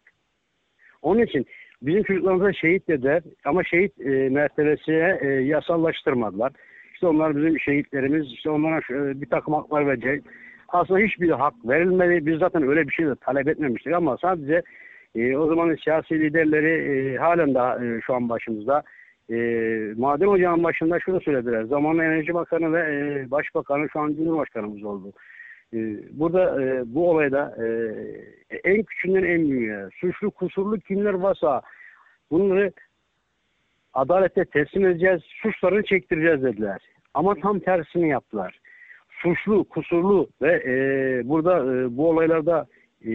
Onun 1.01 1.21
için 1.21 1.45
bizim 1.81 2.03
çocuklarımıza 2.03 2.53
şehit 2.53 2.87
dediler 2.87 3.23
ama 3.45 3.63
şehit 3.63 4.01
e, 4.01 4.29
mertebesine 4.29 5.19
e, 5.21 5.27
yasallaştırmadılar. 5.27 6.51
İşte 6.93 7.07
onlar 7.07 7.35
bizim 7.35 7.59
şehitlerimiz, 7.59 8.33
işte 8.33 8.49
onlara 8.49 8.77
e, 8.77 9.21
bir 9.21 9.29
takım 9.29 9.53
haklar 9.53 9.87
verecek. 9.87 10.23
Aslında 10.67 10.99
hiçbir 10.99 11.29
hak 11.29 11.53
verilmedi. 11.65 12.25
Biz 12.25 12.39
zaten 12.39 12.67
öyle 12.67 12.87
bir 12.87 12.93
şey 12.93 13.05
de 13.05 13.15
talep 13.15 13.47
etmemiştik 13.47 13.93
ama 13.93 14.17
sadece 14.17 14.63
E, 15.15 15.37
o 15.37 15.47
zamanın 15.47 15.75
siyasi 15.75 16.19
liderleri 16.19 16.73
e, 17.13 17.17
halen 17.17 17.53
daha 17.53 17.85
e, 17.85 18.01
şu 18.01 18.13
an 18.13 18.29
başımızda. 18.29 18.83
E, 19.31 19.37
maden 19.97 20.27
ocağının 20.27 20.63
başında 20.63 20.99
şunu 20.99 21.21
söylediler. 21.21 21.63
Zamanın 21.63 21.99
Enerji 21.99 22.33
Bakanı 22.33 22.73
ve 22.73 22.79
e, 22.79 23.31
Başbakanı 23.31 23.89
şu 23.89 23.99
an 23.99 24.13
Cumhurbaşkanımız 24.13 24.83
oldu. 24.83 25.13
E, 25.73 25.77
burada 26.11 26.63
e, 26.63 26.83
bu 26.85 27.09
olayda 27.09 27.55
e, 27.59 27.67
en 28.63 28.83
küçüğünden 28.83 29.23
en 29.23 29.49
büyüğe 29.49 29.89
suçlu 29.99 30.31
kusurlu 30.31 30.79
kimler 30.79 31.13
varsa 31.13 31.61
bunları 32.31 32.71
adalete 33.93 34.45
teslim 34.45 34.85
edeceğiz, 34.85 35.21
suçlarını 35.23 35.83
çektireceğiz 35.83 36.43
dediler. 36.43 36.81
Ama 37.13 37.35
tam 37.35 37.59
tersini 37.59 38.09
yaptılar. 38.09 38.59
Suçlu, 39.09 39.63
kusurlu 39.63 40.29
ve 40.41 40.63
e, 40.65 40.73
burada 41.29 41.73
e, 41.73 41.97
bu 41.97 42.09
olaylarda 42.09 42.67
e, 43.05 43.11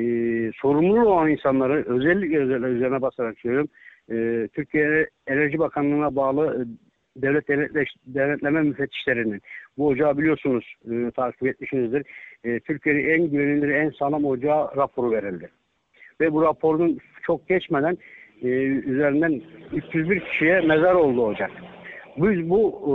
sorumlu 0.53 1.09
olan 1.09 1.31
insanları 1.31 1.85
özellikle 1.87 2.39
özel, 2.39 2.63
üzerine 2.63 3.03
basarak 3.03 3.39
söylüyorum. 3.39 3.69
E, 4.13 4.49
Türkiye 4.53 5.07
Enerji 5.27 5.59
Bakanlığı'na 5.59 6.17
bağlı 6.17 6.63
e, 6.63 6.63
devlet 7.23 7.49
denetleş, 7.49 7.89
denetleme 8.07 8.63
müfettişlerinin 8.63 9.41
bu 9.79 9.87
ocağı 9.87 10.19
biliyorsunuz 10.19 10.75
e, 10.91 11.11
takip 11.11 11.47
etmişsinizdir. 11.47 12.07
E, 12.45 12.61
Türkiye'nin 12.61 13.09
en 13.09 13.31
güvenilir, 13.31 13.69
en 13.69 13.91
sağlam 13.91 14.25
ocağı 14.25 14.77
raporu 14.77 15.11
verildi. 15.11 15.51
Ve 16.21 16.33
bu 16.33 16.43
raporun 16.43 16.99
çok 17.23 17.49
geçmeden 17.49 17.99
üzerinden 18.43 19.43
301 19.73 20.21
kişiye 20.21 20.61
mezar 20.61 20.95
oldu 20.95 21.27
ocak. 21.27 21.51
Biz 22.17 22.51
bu 22.51 22.61
e, 22.87 22.93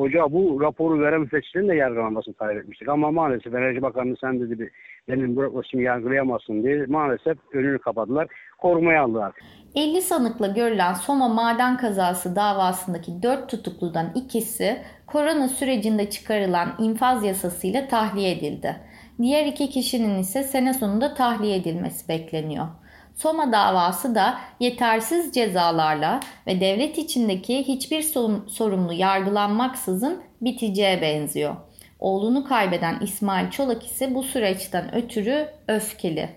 ocağa 0.00 0.32
bu 0.32 0.60
raporu 0.60 1.00
veren 1.00 1.20
müfettişlerin 1.20 1.68
de 1.68 1.74
yargılanmasını 1.74 2.34
talep 2.34 2.62
etmiştik. 2.62 2.88
Ama 2.88 3.10
maalesef 3.10 3.54
Enerji 3.54 3.82
Bakanlığı 3.82 4.16
sen 4.20 4.40
dedi 4.40 4.58
bir 4.58 4.70
benim 5.08 5.36
bürokrasimi 5.36 5.84
yargılayamazsın 5.84 6.62
diye 6.62 6.86
maalesef 6.86 7.38
önünü 7.52 7.78
kapadılar. 7.78 8.28
Korumaya 8.58 9.02
aldılar. 9.02 9.32
50 9.74 10.02
sanıkla 10.02 10.46
görülen 10.46 10.94
Soma 10.94 11.28
maden 11.28 11.76
kazası 11.76 12.36
davasındaki 12.36 13.22
4 13.22 13.48
tutukludan 13.48 14.12
ikisi 14.14 14.82
korona 15.06 15.48
sürecinde 15.48 16.10
çıkarılan 16.10 16.68
infaz 16.78 17.24
yasasıyla 17.24 17.88
tahliye 17.88 18.32
edildi. 18.32 18.76
Diğer 19.22 19.46
iki 19.46 19.70
kişinin 19.70 20.18
ise 20.18 20.42
sene 20.42 20.74
sonunda 20.74 21.14
tahliye 21.14 21.56
edilmesi 21.56 22.08
bekleniyor. 22.08 22.66
Soma 23.14 23.52
davası 23.52 24.14
da 24.14 24.38
yetersiz 24.60 25.32
cezalarla 25.32 26.20
ve 26.46 26.60
devlet 26.60 26.98
içindeki 26.98 27.68
hiçbir 27.68 28.02
sorumlu 28.46 28.92
yargılanmaksızın 28.92 30.22
biteceğe 30.40 31.02
benziyor. 31.02 31.56
Oğlunu 31.98 32.44
kaybeden 32.44 32.94
İsmail 33.02 33.50
Çolak 33.50 33.82
ise 33.82 34.14
bu 34.14 34.22
süreçten 34.22 34.94
ötürü 34.94 35.46
öfkeli. 35.68 36.28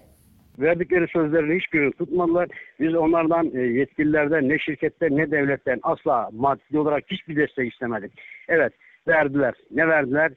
Verdikleri 0.59 1.07
sözlerini 1.07 1.59
hiçbirini 1.59 1.91
tutmadılar. 1.91 2.47
Biz 2.79 2.95
onlardan 2.95 3.51
e, 3.55 3.59
yetkililerden 3.59 4.49
ne 4.49 4.59
şirketten 4.59 5.17
ne 5.17 5.31
devletten 5.31 5.79
asla 5.83 6.29
maddi 6.33 6.79
olarak 6.79 7.03
hiçbir 7.07 7.35
destek 7.35 7.73
istemedik. 7.73 8.11
Evet 8.47 8.73
verdiler. 9.07 9.53
Ne 9.71 9.87
verdiler? 9.87 10.31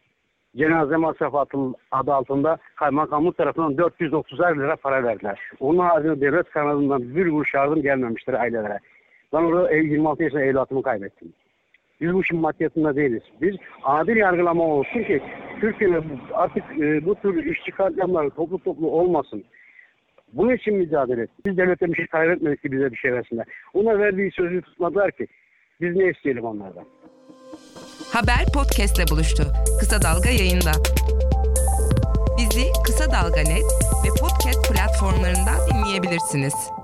Cenaze 0.56 0.96
masrafı 0.96 1.38
adı 1.90 2.12
altında 2.14 2.58
kaymakamlık 2.76 3.36
tarafından 3.36 3.78
430 3.78 4.40
lira 4.40 4.76
para 4.76 5.04
verdiler. 5.04 5.38
Onun 5.60 5.78
haricinde 5.78 6.20
devlet 6.20 6.50
kanalından 6.50 7.14
bir 7.16 7.30
kuruş 7.30 7.54
yardım 7.54 7.82
gelmemiştir 7.82 8.34
ailelere. 8.34 8.78
Ben 9.32 9.42
orada 9.42 9.72
26 9.72 10.22
yaşında 10.22 10.42
evlatımı 10.42 10.82
kaybettim. 10.82 11.32
İşin 12.00 12.38
maddiyatında 12.38 12.96
değiliz. 12.96 13.22
Biz 13.40 13.56
adil 13.82 14.16
yargılama 14.16 14.64
olsun 14.64 15.02
ki 15.02 15.22
Türkiye'de 15.60 16.02
artık 16.32 16.64
e, 16.80 17.04
bu 17.04 17.14
tür 17.14 17.44
işçi 17.44 17.70
katliamları 17.70 18.30
toplu 18.30 18.58
toplu 18.58 18.90
olmasın. 18.90 19.44
Bunun 20.32 20.54
için 20.54 20.74
mücadele 20.74 21.22
ettik. 21.22 21.46
Biz 21.46 21.56
devlete 21.56 21.86
bir 21.86 21.94
şey 21.94 22.06
kaybetmedik 22.06 22.62
ki 22.62 22.72
bize 22.72 22.92
bir 22.92 22.96
şey 22.96 23.12
versinler. 23.12 23.46
Ona 23.74 23.98
verdiği 23.98 24.30
sözü 24.30 24.62
tutmadılar 24.62 25.10
ki. 25.10 25.26
Biz 25.80 25.96
ne 25.96 26.10
isteyelim 26.10 26.44
onlardan? 26.44 26.84
Haber 28.12 28.44
podcastle 28.54 29.04
buluştu. 29.14 29.42
Kısa 29.80 30.02
Dalga 30.02 30.30
yayında. 30.30 30.72
Bizi 32.38 32.66
Kısa 32.86 33.04
Dalga 33.04 33.42
Net 33.52 33.68
ve 34.04 34.08
podcast 34.20 34.72
platformlarından 34.72 35.58
dinleyebilirsiniz. 35.70 36.83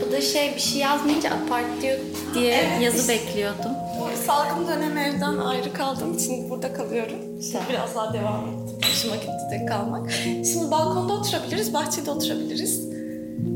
Değil. 0.00 0.10
Kapıda 0.12 0.20
şey 0.20 0.54
bir 0.54 0.60
şey 0.60 0.80
yazmayınca 0.82 1.30
apart 1.30 1.82
diyor 1.82 1.98
diye 2.34 2.52
Evet, 2.54 2.82
yazı 2.82 2.98
işte. 2.98 3.12
bekliyordum. 3.12 3.70
Bu 4.00 4.26
salgın 4.26 4.68
dönemi 4.68 5.00
evden 5.00 5.38
ayrı 5.38 5.72
kaldığım 5.72 6.14
için 6.16 6.50
burada 6.50 6.72
kalıyorum. 6.72 7.18
Şimdi 7.42 7.64
biraz 7.70 7.94
daha 7.94 8.12
devam 8.12 8.40
ettim. 8.46 8.78
Hoşuma 8.90 9.16
gitti 9.16 9.30
de 9.50 9.66
kalmak. 9.66 10.10
Şimdi 10.52 10.70
balkonda 10.70 11.12
oturabiliriz, 11.12 11.74
bahçede 11.74 12.10
oturabiliriz. 12.10 12.90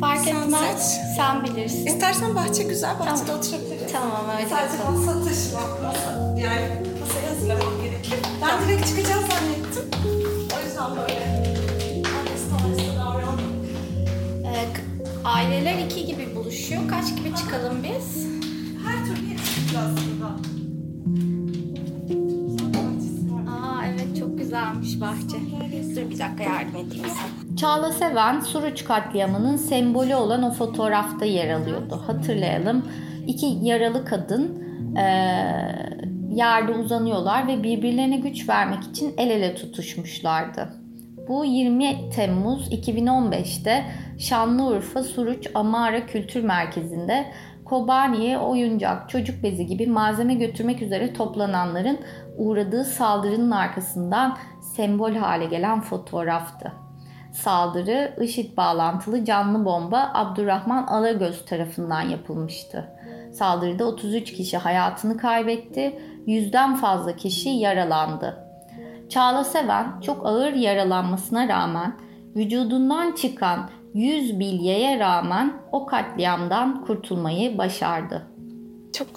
Fark 0.01 0.21
Sen 0.25 0.37
etmez. 0.37 0.61
seç. 0.61 1.01
Sen 1.17 1.45
bilirsin. 1.45 1.87
İstersen 1.87 2.35
bahçe 2.35 2.63
güzel, 2.63 2.99
bahçede 3.01 3.27
Tamam. 3.27 3.39
oturabiliriz. 3.41 3.93
Tamam 3.93 4.21
öyle 4.39 4.49
Sadece 4.49 4.77
yapalım. 4.77 5.05
masa 5.07 5.25
taşımak, 5.25 5.83
masa, 5.83 6.35
yani 6.39 6.69
masayı 7.01 7.27
hazırlamam 7.35 7.83
gerekiyor. 7.85 8.19
Ben 8.43 8.69
direkt 8.69 8.89
çıkacağız 8.89 9.21
zannettim. 9.21 9.85
O 10.57 10.67
yüzden 10.67 10.97
böyle. 10.97 11.45
Ee, 14.45 14.67
aileler 15.25 15.79
iki 15.79 16.07
gibi 16.07 16.34
buluşuyor. 16.77 16.91
Kaç 16.91 17.17
gibi 17.17 17.35
çıkalım 17.37 17.77
biz? 17.83 18.27
Her 18.87 19.05
türlü 19.07 19.29
yetiştik 19.31 19.79
aslında. 19.79 20.27
Aa 23.51 23.85
evet 23.87 24.19
çok 24.19 24.39
güzelmiş 24.39 25.01
bahçe. 25.01 25.37
Dur 25.97 26.11
bir 26.11 26.19
dakika 26.19 26.43
yardım 26.43 26.77
edeyim 26.77 27.07
sana. 27.09 27.57
Çağla 27.57 27.93
Seven, 27.93 28.41
Suruç 28.41 28.85
katliamının 28.85 29.57
sembolü 29.57 30.15
olan 30.15 30.43
o 30.43 30.51
fotoğrafta 30.53 31.25
yer 31.25 31.51
alıyordu. 31.55 32.03
Hatırlayalım. 32.07 32.85
İki 33.27 33.47
yaralı 33.63 34.05
kadın 34.05 34.65
eee, 34.97 36.01
yerde 36.31 36.73
uzanıyorlar 36.73 37.49
ve 37.49 37.63
birbirlerine 37.63 38.17
güç 38.17 38.49
vermek 38.49 38.83
için 38.85 39.15
el 39.19 39.31
ele 39.31 39.55
tutuşmuşlardı. 39.55 40.84
Bu 41.29 41.45
20 41.45 42.11
Temmuz 42.11 42.69
2015'te 42.73 43.85
Şanlıurfa 44.19 45.03
Suruç 45.03 45.47
Amara 45.55 46.07
Kültür 46.07 46.45
Merkezi'nde 46.45 47.27
Kobaniye, 47.65 48.39
oyuncak, 48.39 49.11
çocuk 49.11 49.43
bezi 49.43 49.67
gibi 49.67 49.87
malzeme 49.87 50.35
götürmek 50.35 50.83
üzere 50.83 51.13
toplananların 51.13 51.99
uğradığı 52.37 52.85
saldırının 52.85 53.51
arkasından 53.51 54.37
sembol 54.77 55.13
hale 55.15 55.47
gelen 55.47 55.81
fotoğraftı. 55.81 56.73
Saldırı 57.33 58.17
IŞİD 58.21 58.57
bağlantılı 58.57 59.25
canlı 59.25 59.65
bomba 59.65 60.11
Abdurrahman 60.15 60.87
Alagöz 60.87 61.45
tarafından 61.45 62.03
yapılmıştı. 62.03 62.91
Saldırıda 63.33 63.85
33 63.85 64.33
kişi 64.33 64.59
hayatını 64.59 65.17
kaybetti, 65.17 65.99
yüzden 66.27 66.77
fazla 66.77 67.17
kişi 67.17 67.49
yaralandı. 67.49 68.45
Çağla 69.09 69.45
Seven 69.45 70.01
çok 70.01 70.27
ağır 70.27 70.53
yaralanmasına 70.53 71.49
rağmen 71.49 71.97
vücudundan 72.37 73.13
çıkan 73.13 73.71
100 73.95 74.39
bilyeye 74.39 74.99
rağmen 74.99 75.53
o 75.73 75.87
katliamdan 75.87 76.85
kurtulmayı 76.85 77.59
başardı. 77.59 78.27
Çok 78.93 79.09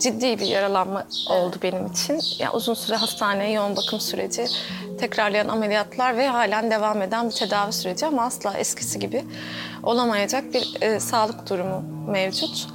ciddi 0.00 0.38
bir 0.38 0.46
yaralanma 0.46 1.06
oldu 1.30 1.56
benim 1.62 1.86
için. 1.86 2.20
Yani 2.38 2.50
uzun 2.50 2.74
süre 2.74 2.96
hastaneye 2.96 3.50
yoğun 3.50 3.76
bakım 3.76 4.00
süreci, 4.00 4.46
tekrarlayan 4.98 5.48
ameliyatlar 5.48 6.16
ve 6.16 6.28
halen 6.28 6.70
devam 6.70 7.02
eden 7.02 7.26
bir 7.28 7.34
tedavi 7.34 7.72
süreci 7.72 8.06
ama 8.06 8.22
asla 8.22 8.54
eskisi 8.58 8.98
gibi 8.98 9.24
olamayacak 9.82 10.54
bir 10.54 10.82
e, 10.82 11.00
sağlık 11.00 11.50
durumu 11.50 11.82
mevcut. 12.10 12.66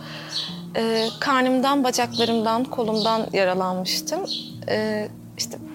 E, 0.76 1.08
karnımdan, 1.20 1.84
bacaklarımdan, 1.84 2.64
kolumdan 2.64 3.28
yaralanmıştım. 3.34 4.26
E, 4.70 5.08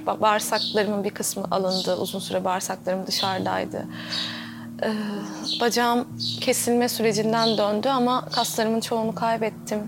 bağırsaklarımın 0.06 1.04
bir 1.04 1.10
kısmı 1.10 1.44
alındı, 1.50 1.96
uzun 1.96 2.18
süre 2.18 2.44
bağırsaklarım 2.44 3.06
dışarıdaydı. 3.06 3.86
E, 4.82 4.90
bacağım 5.60 6.08
kesilme 6.40 6.88
sürecinden 6.88 7.58
döndü 7.58 7.88
ama 7.88 8.24
kaslarımın 8.32 8.80
çoğunu 8.80 9.14
kaybettim. 9.14 9.78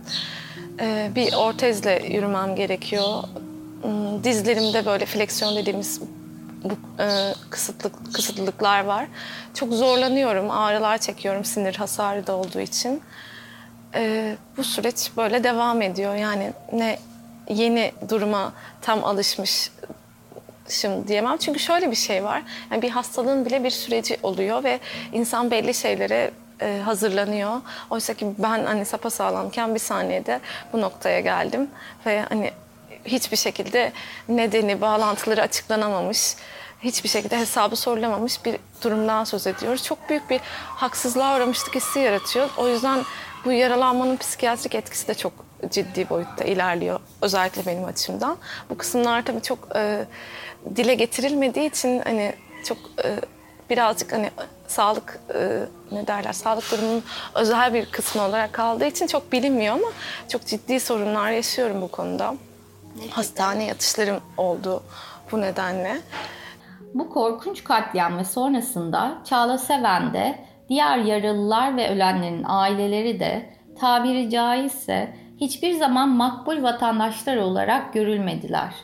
Ee, 0.81 1.11
bir 1.15 1.33
ortezle 1.35 2.07
yürümem 2.07 2.57
gerekiyor. 2.57 3.23
Hmm, 3.83 4.25
Dizlerimde 4.25 4.87
böyle 4.87 5.07
fleksiyon 5.07 5.57
dediğimiz 5.57 6.01
bu 6.65 7.03
e, 7.03 7.35
kısıtlık, 7.51 8.15
kısıtlılıklar 8.15 8.85
var. 8.85 9.07
Çok 9.55 9.73
zorlanıyorum, 9.73 10.51
ağrılar 10.51 10.99
çekiyorum 10.99 11.45
sinir 11.45 11.75
hasarı 11.75 12.27
da 12.27 12.37
olduğu 12.37 12.61
için. 12.61 13.03
E, 13.95 14.37
bu 14.57 14.65
süreç 14.65 15.11
böyle 15.17 15.45
devam 15.45 15.83
ediyor. 15.83 16.15
Yani 16.15 16.53
ne 16.73 16.99
yeni 17.49 17.93
duruma 18.09 18.53
tam 18.83 19.05
alışmış 19.05 19.71
diyemem. 21.09 21.37
Çünkü 21.37 21.59
şöyle 21.59 21.91
bir 21.91 21.97
şey 21.97 22.25
var. 22.25 22.43
Yani 22.71 22.83
bir 22.83 22.91
hastalığın 22.91 23.45
bile 23.45 23.65
bir 23.65 23.71
süreci 23.71 24.17
oluyor 24.23 24.65
ve 24.65 24.81
insan 25.13 25.51
belli 25.51 25.75
şeylere 25.75 26.31
e, 26.61 26.81
hazırlanıyor. 26.85 27.61
Oysa 27.91 28.15
ki 28.15 28.27
ben 28.39 28.65
hani 28.65 28.85
sapasağlamken 28.85 29.75
bir 29.75 29.81
saniyede 29.81 30.41
bu 30.73 30.81
noktaya 30.81 31.21
geldim 31.21 31.71
ve 32.07 32.25
hani 32.29 32.51
hiçbir 33.05 33.37
şekilde 33.37 33.93
nedeni, 34.29 34.81
bağlantıları 34.81 35.43
açıklanamamış, 35.43 36.37
hiçbir 36.81 37.09
şekilde 37.09 37.39
hesabı 37.39 37.77
sorulamamış 37.77 38.45
bir 38.45 38.57
durumdan 38.83 39.25
söz 39.25 39.47
ediyoruz. 39.47 39.85
Çok 39.85 40.09
büyük 40.09 40.31
bir 40.31 40.41
haksızlığa 40.67 41.37
uğramışlık 41.37 41.75
hissi 41.75 41.99
yaratıyor. 41.99 42.51
O 42.57 42.69
yüzden 42.69 43.05
bu 43.45 43.53
yaralanmanın 43.53 44.17
psikiyatrik 44.17 44.75
etkisi 44.75 45.09
de 45.09 45.15
çok 45.15 45.33
ciddi 45.71 46.09
boyutta 46.09 46.45
ilerliyor. 46.45 47.01
Özellikle 47.23 47.67
benim 47.67 47.85
açımdan. 47.85 48.37
Bu 48.71 48.79
kısımlar 48.79 49.25
tabii 49.25 49.43
çok 49.43 49.59
e, 49.75 50.05
dile 50.77 50.95
getirilmediği 50.95 51.69
için 51.69 52.03
hani 52.05 52.33
çok 52.65 52.79
e, 53.05 53.21
birazcık 53.71 54.13
hani 54.13 54.31
sağlık 54.67 55.21
e, 55.35 55.61
ne 55.93 56.07
derler 56.07 56.33
sağlık 56.33 56.73
durumunun 56.73 57.03
özel 57.35 57.75
bir 57.75 57.87
kısmı 57.87 58.23
olarak 58.23 58.53
kaldığı 58.53 58.87
için 58.87 59.07
çok 59.07 59.33
bilinmiyor 59.33 59.75
ama 59.75 59.89
çok 60.29 60.47
ciddi 60.47 60.81
sorunlar 60.81 61.31
yaşıyorum 61.31 61.83
bu 61.83 61.89
konuda. 61.89 62.35
Hastane 63.11 63.65
yatışlarım 63.65 64.21
oldu 64.37 64.83
bu 65.33 65.41
nedenle. 65.41 65.97
Bu 66.95 67.11
korkunç 67.11 67.65
katliam 67.65 68.19
ve 68.19 68.25
sonrasında 68.25 69.19
Çağla 69.25 69.59
Seven 69.59 70.15
de 70.15 70.39
diğer 70.69 70.99
yaralılar 70.99 71.77
ve 71.77 71.91
ölenlerin 71.91 72.45
aileleri 72.47 73.21
de 73.21 73.51
tabiri 73.81 74.31
caizse 74.31 75.15
hiçbir 75.41 75.79
zaman 75.79 76.09
makbul 76.09 76.63
vatandaşlar 76.63 77.37
olarak 77.37 77.93
görülmediler. 77.93 78.75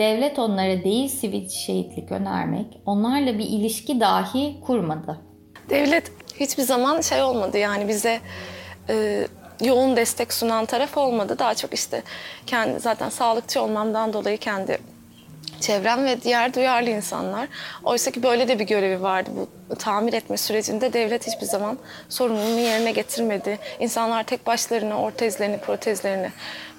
Devlet 0.00 0.38
onlara 0.38 0.84
değil 0.84 1.08
sivil 1.08 1.48
şehitlik 1.48 2.12
önermek, 2.12 2.80
onlarla 2.86 3.38
bir 3.38 3.44
ilişki 3.44 4.00
dahi 4.00 4.60
kurmadı. 4.66 5.20
Devlet 5.70 6.12
hiçbir 6.40 6.62
zaman 6.62 7.00
şey 7.00 7.22
olmadı 7.22 7.58
yani 7.58 7.88
bize 7.88 8.20
e, 8.88 9.26
yoğun 9.64 9.96
destek 9.96 10.32
sunan 10.32 10.66
taraf 10.66 10.96
olmadı. 10.96 11.38
Daha 11.38 11.54
çok 11.54 11.74
işte 11.74 12.02
kendi 12.46 12.80
zaten 12.80 13.08
sağlıkçı 13.08 13.62
olmamdan 13.62 14.12
dolayı 14.12 14.38
kendi 14.38 14.78
çevrem 15.60 16.04
ve 16.04 16.22
diğer 16.22 16.54
duyarlı 16.54 16.90
insanlar. 16.90 17.48
Oysa 17.84 18.10
ki 18.10 18.22
böyle 18.22 18.48
de 18.48 18.58
bir 18.58 18.66
görevi 18.66 19.02
vardı 19.02 19.30
bu 19.36 19.76
tamir 19.76 20.12
etme 20.12 20.36
sürecinde 20.36 20.92
devlet 20.92 21.26
hiçbir 21.26 21.46
zaman 21.46 21.78
sorumluluğunu 22.08 22.60
yerine 22.60 22.92
getirmedi. 22.92 23.58
İnsanlar 23.80 24.22
tek 24.22 24.46
başlarına 24.46 25.02
ortezlerini, 25.02 25.58
protezlerini 25.58 26.30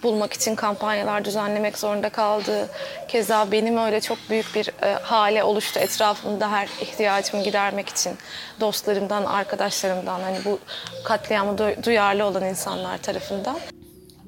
bulmak 0.04 0.34
için 0.34 0.56
kampanyalar 0.56 1.26
düzenlemek 1.26 1.78
zorunda 1.78 2.10
kaldı. 2.10 2.70
Keza 3.08 3.52
benim 3.52 3.78
öyle 3.78 4.02
çok 4.02 4.17
büyük 4.30 4.56
bir 4.56 4.70
e, 4.84 4.94
hale 4.94 5.44
oluştu 5.44 5.80
etrafımda 5.80 6.52
her 6.52 6.65
ihtiyacımı 6.82 7.44
gidermek 7.44 7.89
için. 7.89 8.13
Dostlarımdan, 8.60 9.26
arkadaşlarımdan 9.26 10.20
hani 10.20 10.38
bu 10.46 10.60
katliamı 11.04 11.58
duyarlı 11.58 12.26
olan 12.26 12.46
insanlar 12.46 12.98
tarafından. 12.98 13.58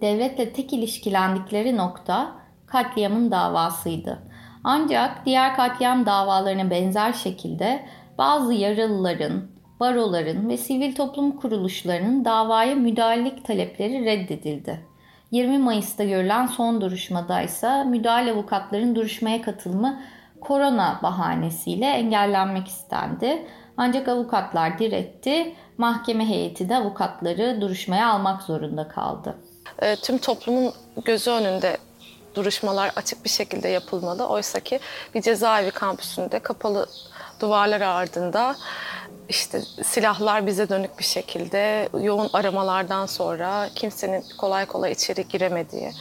Devletle 0.02 0.54
tek 0.54 0.74
ilişkilendikleri 0.74 1.78
nokta 1.78 2.32
katliamın 2.68 3.32
davasıydı. 3.32 4.33
Ancak 4.64 5.26
diğer 5.26 5.56
katliam 5.56 6.06
davalarına 6.06 6.70
benzer 6.70 7.14
şekilde 7.14 7.86
bazı 8.18 8.54
yaralıların, 8.54 9.48
baroların 9.80 10.50
ve 10.50 10.58
sivil 10.58 10.96
toplum 10.96 11.38
kuruluşlarının 11.38 12.26
davaya 12.26 12.76
müdahalelik 12.76 13.46
talepleri 13.46 14.06
reddedildi. 14.06 14.80
20 15.32 15.58
Mayıs'ta 15.58 16.04
görülen 16.04 16.48
son 16.48 16.82
duruşmada 16.82 17.42
ise 17.42 17.84
müdahale 17.84 18.32
avukatların 18.32 18.96
duruşmaya 18.96 19.42
katılımı 19.42 20.00
korona 20.42 21.00
bahanesiyle 21.04 21.86
engellenmek 21.86 22.68
istendi. 22.68 23.48
Ancak 23.78 24.08
avukatlar 24.08 24.80
diretti. 24.80 25.56
Mahkeme 25.78 26.30
heyeti 26.30 26.70
de 26.70 26.76
avukatları 26.78 27.62
duruşmaya 27.62 28.10
almak 28.14 28.42
zorunda 28.42 28.88
kaldı. 28.88 29.36
E, 29.82 29.96
tüm 29.96 30.18
toplumun 30.18 30.74
gözü 31.06 31.32
önünde 31.32 31.78
duruşmalar 32.36 32.92
açık 32.96 33.24
bir 33.24 33.30
şekilde 33.30 33.68
yapılmalı. 33.68 34.28
Oysa 34.28 34.60
ki 34.60 34.80
bir 35.16 35.22
cezaevi 35.22 35.72
kampüsünde 35.72 36.40
kapalı 36.40 36.88
duvarlar 37.40 37.82
ardında 37.82 38.56
işte 39.30 39.62
silahlar 39.84 40.48
bize 40.48 40.70
dönük 40.70 41.00
bir 41.00 41.04
şekilde 41.04 41.90
yoğun 42.02 42.30
aramalardan 42.34 43.06
sonra 43.06 43.70
kimsenin 43.76 44.24
kolay 44.38 44.66
kolay 44.66 44.92
içeri 44.92 45.28
giremediği 45.28 45.92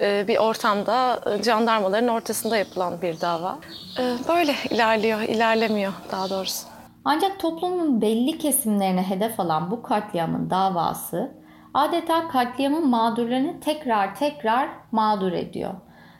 e, 0.00 0.28
bir 0.28 0.36
ortamda 0.36 1.20
e, 1.26 1.42
jandarmaların 1.42 2.08
ortasında 2.08 2.56
yapılan 2.56 3.02
bir 3.02 3.20
dava. 3.20 3.58
E, 3.98 4.16
böyle 4.28 4.54
ilerliyor, 4.70 5.20
ilerlemiyor 5.20 5.92
daha 6.12 6.30
doğrusu. 6.30 6.66
Ancak 7.04 7.40
toplumun 7.40 8.00
belli 8.00 8.38
kesimlerine 8.38 9.02
hedef 9.02 9.40
alan 9.40 9.70
bu 9.70 9.82
katliamın 9.82 10.50
davası 10.50 11.43
adeta 11.74 12.28
katliamın 12.28 12.88
mağdurlarını 12.88 13.60
tekrar 13.60 14.14
tekrar 14.14 14.68
mağdur 14.92 15.32
ediyor. 15.32 15.74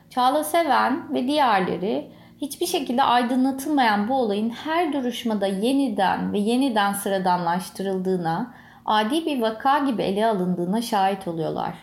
Çağla 0.09 0.43
Seven 0.43 1.13
ve 1.13 1.27
diğerleri 1.27 2.11
hiçbir 2.41 2.65
şekilde 2.65 3.03
aydınlatılmayan 3.03 4.09
bu 4.09 4.15
olayın 4.15 4.49
her 4.49 4.93
duruşmada 4.93 5.47
yeniden 5.47 6.33
ve 6.33 6.39
yeniden 6.39 6.93
sıradanlaştırıldığına, 6.93 8.53
adi 8.85 9.25
bir 9.25 9.41
vaka 9.41 9.79
gibi 9.79 10.03
ele 10.03 10.25
alındığına 10.25 10.81
şahit 10.81 11.27
oluyorlar. 11.27 11.73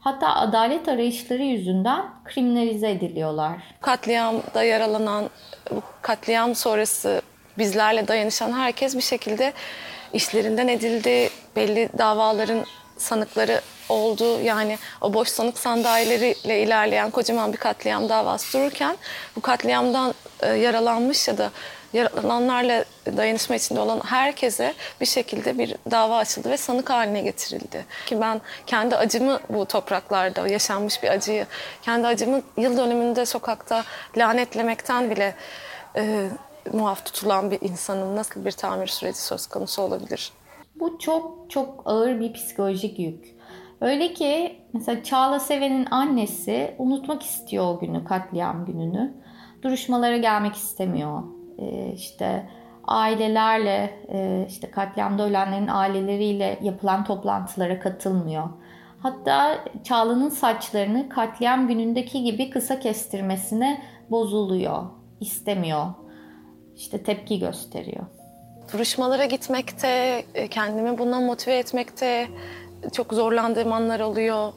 Hatta 0.00 0.34
adalet 0.34 0.88
arayışları 0.88 1.42
yüzünden 1.42 2.04
kriminalize 2.24 2.90
ediliyorlar. 2.90 3.58
Katliamda 3.80 4.64
yaralanan, 4.64 5.30
katliam 6.02 6.54
sonrası 6.54 7.22
bizlerle 7.58 8.08
dayanışan 8.08 8.52
herkes 8.52 8.96
bir 8.96 9.02
şekilde 9.02 9.52
işlerinden 10.12 10.68
edildi. 10.68 11.30
Belli 11.56 11.88
davaların 11.98 12.64
sanıkları 13.02 13.60
oldu. 13.88 14.40
Yani 14.40 14.78
o 15.00 15.14
boş 15.14 15.28
sanık 15.28 15.58
sandalyeleriyle 15.58 16.62
ilerleyen 16.62 17.10
kocaman 17.10 17.52
bir 17.52 17.58
katliam 17.58 18.08
davası 18.08 18.58
dururken 18.58 18.96
bu 19.36 19.40
katliamdan 19.40 20.14
e, 20.40 20.48
yaralanmış 20.48 21.28
ya 21.28 21.38
da 21.38 21.50
yaralananlarla 21.92 22.84
dayanışma 23.16 23.56
içinde 23.56 23.80
olan 23.80 24.00
herkese 24.04 24.74
bir 25.00 25.06
şekilde 25.06 25.58
bir 25.58 25.76
dava 25.90 26.16
açıldı 26.16 26.50
ve 26.50 26.56
sanık 26.56 26.90
haline 26.90 27.20
getirildi. 27.20 27.86
Ki 28.06 28.20
ben 28.20 28.40
kendi 28.66 28.96
acımı 28.96 29.40
bu 29.48 29.66
topraklarda 29.66 30.48
yaşanmış 30.48 31.02
bir 31.02 31.08
acıyı, 31.08 31.46
kendi 31.82 32.06
acımı 32.06 32.42
yıl 32.56 32.76
dönümünde 32.76 33.26
sokakta 33.26 33.84
lanetlemekten 34.16 35.10
bile 35.10 35.34
e, 35.96 36.28
muaf 36.72 37.04
tutulan 37.04 37.50
bir 37.50 37.58
insanın 37.60 38.16
nasıl 38.16 38.44
bir 38.44 38.52
tamir 38.52 38.86
süreci 38.86 39.20
söz 39.20 39.46
konusu 39.46 39.82
olabilir? 39.82 40.32
Bu 40.82 40.98
çok 40.98 41.50
çok 41.50 41.82
ağır 41.84 42.20
bir 42.20 42.32
psikolojik 42.32 42.98
yük. 42.98 43.36
Öyle 43.80 44.14
ki 44.14 44.56
mesela 44.72 45.02
Çağla 45.02 45.40
Seven'in 45.40 45.86
annesi 45.90 46.74
unutmak 46.78 47.22
istiyor 47.22 47.64
o 47.64 47.78
günü, 47.78 48.04
katliam 48.04 48.64
gününü. 48.66 49.14
Duruşmalara 49.62 50.16
gelmek 50.16 50.54
istemiyor. 50.54 51.22
Ee, 51.58 51.92
işte 51.94 52.48
ailelerle, 52.84 54.04
e, 54.08 54.46
işte 54.48 54.70
katliamda 54.70 55.26
ölenlerin 55.26 55.68
aileleriyle 55.68 56.58
yapılan 56.62 57.04
toplantılara 57.04 57.80
katılmıyor. 57.80 58.48
Hatta 58.98 59.64
Çağla'nın 59.84 60.28
saçlarını 60.28 61.08
katliam 61.08 61.68
günündeki 61.68 62.22
gibi 62.22 62.50
kısa 62.50 62.80
kestirmesine 62.80 63.82
bozuluyor, 64.10 64.82
istemiyor. 65.20 65.86
İşte 66.76 67.02
tepki 67.02 67.38
gösteriyor 67.38 68.06
duruşmalara 68.72 69.24
gitmekte, 69.24 70.24
e, 70.34 70.48
kendimi 70.48 70.98
buna 70.98 71.20
motive 71.20 71.58
etmekte 71.58 72.28
çok 72.92 73.12
zorlandığım 73.12 73.72
anlar 73.72 74.00
oluyor. 74.00 74.52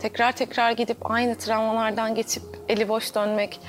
Tekrar 0.00 0.32
tekrar 0.32 0.72
gidip 0.72 1.10
aynı 1.10 1.38
travmalardan 1.38 2.14
geçip 2.14 2.42
eli 2.68 2.88
boş 2.88 3.14
dönmek 3.14 3.60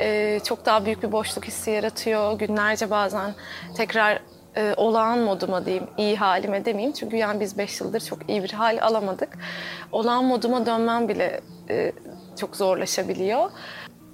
e, 0.00 0.40
çok 0.44 0.66
daha 0.66 0.84
büyük 0.84 1.02
bir 1.02 1.12
boşluk 1.12 1.44
hissi 1.44 1.70
yaratıyor. 1.70 2.38
Günlerce 2.38 2.90
bazen 2.90 3.34
tekrar 3.76 4.20
e, 4.56 4.74
olağan 4.76 5.18
moduma 5.18 5.66
diyeyim, 5.66 5.86
iyi 5.98 6.16
halime 6.16 6.64
demeyeyim. 6.64 6.92
Çünkü 6.92 7.16
yani 7.16 7.40
biz 7.40 7.58
beş 7.58 7.80
yıldır 7.80 8.00
çok 8.00 8.30
iyi 8.30 8.42
bir 8.42 8.52
hal 8.52 8.78
alamadık. 8.82 9.38
Olağan 9.92 10.24
moduma 10.24 10.66
dönmem 10.66 11.08
bile 11.08 11.40
çok 12.40 12.56
zorlaşabiliyor. 12.56 13.50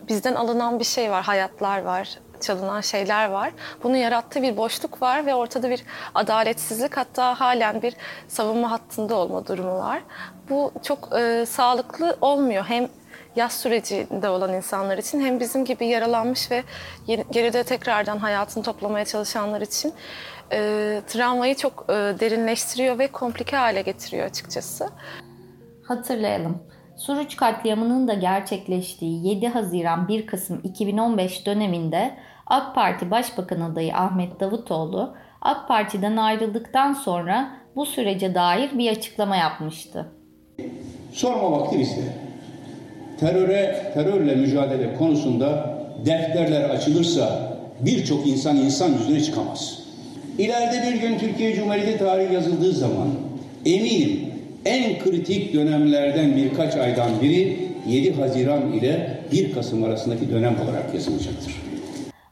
Bizden 0.09 0.35
alınan 0.35 0.79
bir 0.79 0.85
şey 0.85 1.11
var, 1.11 1.25
hayatlar 1.25 1.83
var, 1.83 2.19
çalınan 2.43 2.81
şeyler 2.81 3.29
var. 3.29 3.53
Bunun 3.83 3.97
yarattığı 3.97 4.43
bir 4.43 4.57
boşluk 4.57 5.03
var 5.03 5.27
ve 5.27 5.35
ortada 5.35 5.71
bir 5.71 5.85
adaletsizlik 6.15 6.97
hatta 6.97 7.41
halen 7.41 7.83
bir 7.83 7.97
savunma 8.29 8.71
hattında 8.71 9.15
olma 9.15 9.47
durumu 9.47 9.79
var. 9.79 10.03
Bu 10.51 10.73
çok 10.83 11.09
e, 11.19 11.47
sağlıklı 11.47 12.17
olmuyor. 12.21 12.65
Hem 12.65 12.89
yaz 13.37 13.53
sürecinde 13.53 14.29
olan 14.29 14.55
insanlar 14.55 14.99
için 14.99 15.21
hem 15.21 15.41
bizim 15.41 15.65
gibi 15.65 15.87
yaralanmış 15.87 16.51
ve 16.51 16.63
geride 17.07 17.63
tekrardan 17.63 18.19
hayatını 18.19 18.63
toplamaya 18.63 19.05
çalışanlar 19.05 19.61
için 19.61 19.95
e, 20.53 21.01
travmayı 21.07 21.55
çok 21.55 21.85
e, 21.89 21.93
derinleştiriyor 21.93 22.99
ve 22.99 23.07
komplike 23.07 23.57
hale 23.57 23.83
getiriyor 23.83 24.27
açıkçası. 24.27 24.89
Hatırlayalım. 25.83 26.63
Suruç 26.97 27.37
katliamının 27.37 28.09
da 28.09 28.15
gerçekleştiği 28.15 29.27
7 29.29 29.49
Haziran 29.49 30.09
1 30.09 30.27
Kasım 30.27 30.61
2015 30.65 31.47
döneminde 31.47 32.11
AK 32.47 32.75
Parti 32.75 33.11
Başbakan 33.11 33.61
adayı 33.61 33.95
Ahmet 33.95 34.41
Davutoğlu 34.41 35.15
AK 35.41 35.69
Parti'den 35.69 36.17
ayrıldıktan 36.17 36.93
sonra 36.93 37.49
bu 37.77 37.87
sürece 37.87 38.35
dair 38.35 38.79
bir 38.79 38.91
açıklama 38.91 39.37
yapmıştı. 39.37 40.07
Sorma 41.13 41.53
vakti 41.53 41.79
bizde. 41.79 42.03
Teröre, 43.21 43.91
terörle 43.95 44.35
mücadele 44.35 44.95
konusunda 44.95 45.79
defterler 46.07 46.71
açılırsa 46.71 47.57
birçok 47.81 48.27
insan 48.27 48.57
insan 48.57 48.89
yüzüne 48.89 49.21
çıkamaz. 49.21 49.83
İleride 50.39 50.89
bir 50.89 51.01
gün 51.01 51.19
Türkiye 51.19 51.55
Cumhuriyeti 51.55 51.99
tarihi 51.99 52.35
yazıldığı 52.35 52.73
zaman 52.73 53.09
eminim 53.67 54.36
en 54.67 54.99
kritik 54.99 55.55
dönemlerden 55.55 56.37
birkaç 56.37 56.77
aydan 56.77 57.21
biri 57.23 57.69
7 57.87 58.15
Haziran 58.15 58.73
ile 58.73 59.21
1 59.33 59.53
Kasım 59.53 59.85
arasındaki 59.85 60.31
dönem 60.31 60.61
olarak 60.61 60.95
yazılacaktır. 60.95 61.57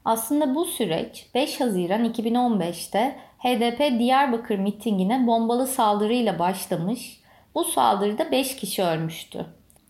Aslında 0.04 0.54
bu 0.54 0.64
süreç 0.64 1.26
5 1.34 1.60
Haziran 1.60 2.04
2015'te 2.04 3.16
HDP 3.38 3.98
Diyarbakır 3.98 4.58
mitingine 4.58 5.26
bombalı 5.26 5.66
saldırıyla 5.66 6.38
başlamış. 6.38 7.20
Bu 7.54 7.64
saldırıda 7.64 8.30
5 8.30 8.56
kişi 8.56 8.82
ölmüştü. 8.82 9.46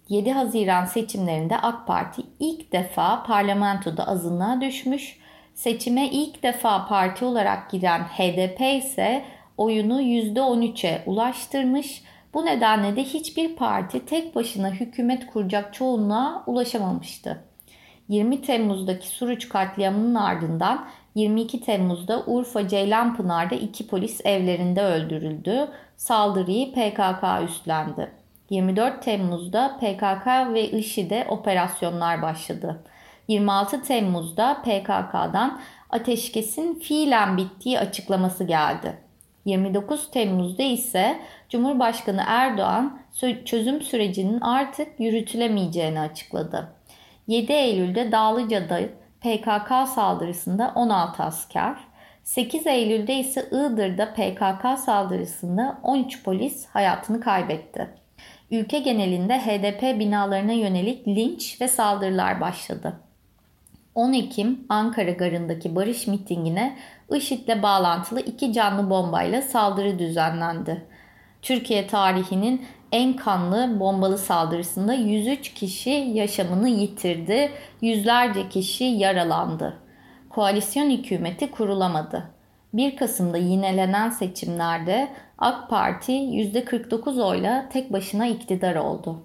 7 0.08 0.32
Haziran 0.32 0.84
seçimlerinde 0.84 1.56
AK 1.56 1.86
Parti 1.86 2.22
ilk 2.40 2.72
defa 2.72 3.22
parlamentoda 3.22 4.08
azınlığa 4.08 4.60
düşmüş. 4.60 5.18
Seçime 5.54 6.08
ilk 6.10 6.42
defa 6.42 6.86
parti 6.86 7.24
olarak 7.24 7.70
giren 7.70 8.00
HDP 8.00 8.60
ise 8.84 9.24
oyunu 9.56 10.02
%13'e 10.02 11.02
ulaştırmış. 11.06 12.02
Bu 12.34 12.46
nedenle 12.46 12.96
de 12.96 13.04
hiçbir 13.04 13.56
parti 13.56 14.06
tek 14.06 14.34
başına 14.34 14.70
hükümet 14.70 15.26
kuracak 15.26 15.74
çoğunluğa 15.74 16.42
ulaşamamıştı. 16.46 17.44
20 18.08 18.42
Temmuz'daki 18.42 19.08
Suruç 19.08 19.48
katliamının 19.48 20.14
ardından 20.14 20.86
22 21.14 21.60
Temmuz'da 21.60 22.22
Urfa 22.26 22.68
Ceylanpınar'da 22.68 23.54
iki 23.54 23.86
polis 23.86 24.20
evlerinde 24.24 24.82
öldürüldü. 24.82 25.68
Saldırıyı 25.96 26.72
PKK 26.72 27.50
üstlendi. 27.50 28.10
24 28.50 29.02
Temmuz'da 29.02 29.76
PKK 29.80 30.54
ve 30.54 30.70
IŞİD'e 30.70 31.26
operasyonlar 31.28 32.22
başladı. 32.22 32.82
26 33.28 33.82
Temmuz'da 33.82 34.62
PKK'dan 34.62 35.60
ateşkesin 35.90 36.74
fiilen 36.74 37.36
bittiği 37.36 37.78
açıklaması 37.78 38.44
geldi. 38.44 39.03
29 39.44 40.10
Temmuz'da 40.10 40.62
ise 40.62 41.20
Cumhurbaşkanı 41.48 42.22
Erdoğan 42.26 42.98
çözüm 43.44 43.80
sürecinin 43.80 44.40
artık 44.40 45.00
yürütülemeyeceğini 45.00 46.00
açıkladı. 46.00 46.72
7 47.26 47.52
Eylül'de 47.52 48.12
Dağlıca'da 48.12 48.80
PKK 49.20 49.88
saldırısında 49.94 50.72
16 50.74 51.22
asker, 51.22 51.76
8 52.24 52.66
Eylül'de 52.66 53.14
ise 53.14 53.48
Iğdır'da 53.50 54.14
PKK 54.14 54.78
saldırısında 54.78 55.78
13 55.82 56.24
polis 56.24 56.66
hayatını 56.66 57.20
kaybetti. 57.20 57.88
Ülke 58.50 58.78
genelinde 58.78 59.38
HDP 59.38 59.98
binalarına 59.98 60.52
yönelik 60.52 61.08
linç 61.08 61.60
ve 61.60 61.68
saldırılar 61.68 62.40
başladı. 62.40 63.03
10 63.94 64.12
Ekim 64.12 64.66
Ankara 64.68 65.10
Garı'ndaki 65.10 65.76
barış 65.76 66.06
mitingine 66.06 66.76
IŞİD'le 67.14 67.62
bağlantılı 67.62 68.20
iki 68.20 68.52
canlı 68.52 68.90
bombayla 68.90 69.42
saldırı 69.42 69.98
düzenlendi. 69.98 70.86
Türkiye 71.42 71.86
tarihinin 71.86 72.66
en 72.92 73.16
kanlı 73.16 73.80
bombalı 73.80 74.18
saldırısında 74.18 74.94
103 74.94 75.54
kişi 75.54 75.90
yaşamını 75.90 76.68
yitirdi, 76.68 77.50
yüzlerce 77.80 78.48
kişi 78.48 78.84
yaralandı. 78.84 79.76
Koalisyon 80.30 80.90
hükümeti 80.90 81.50
kurulamadı. 81.50 82.30
1 82.72 82.96
Kasım'da 82.96 83.38
yinelenen 83.38 84.10
seçimlerde 84.10 85.08
AK 85.38 85.70
Parti 85.70 86.12
%49 86.12 87.22
oyla 87.22 87.68
tek 87.68 87.92
başına 87.92 88.26
iktidar 88.26 88.76
oldu. 88.76 89.24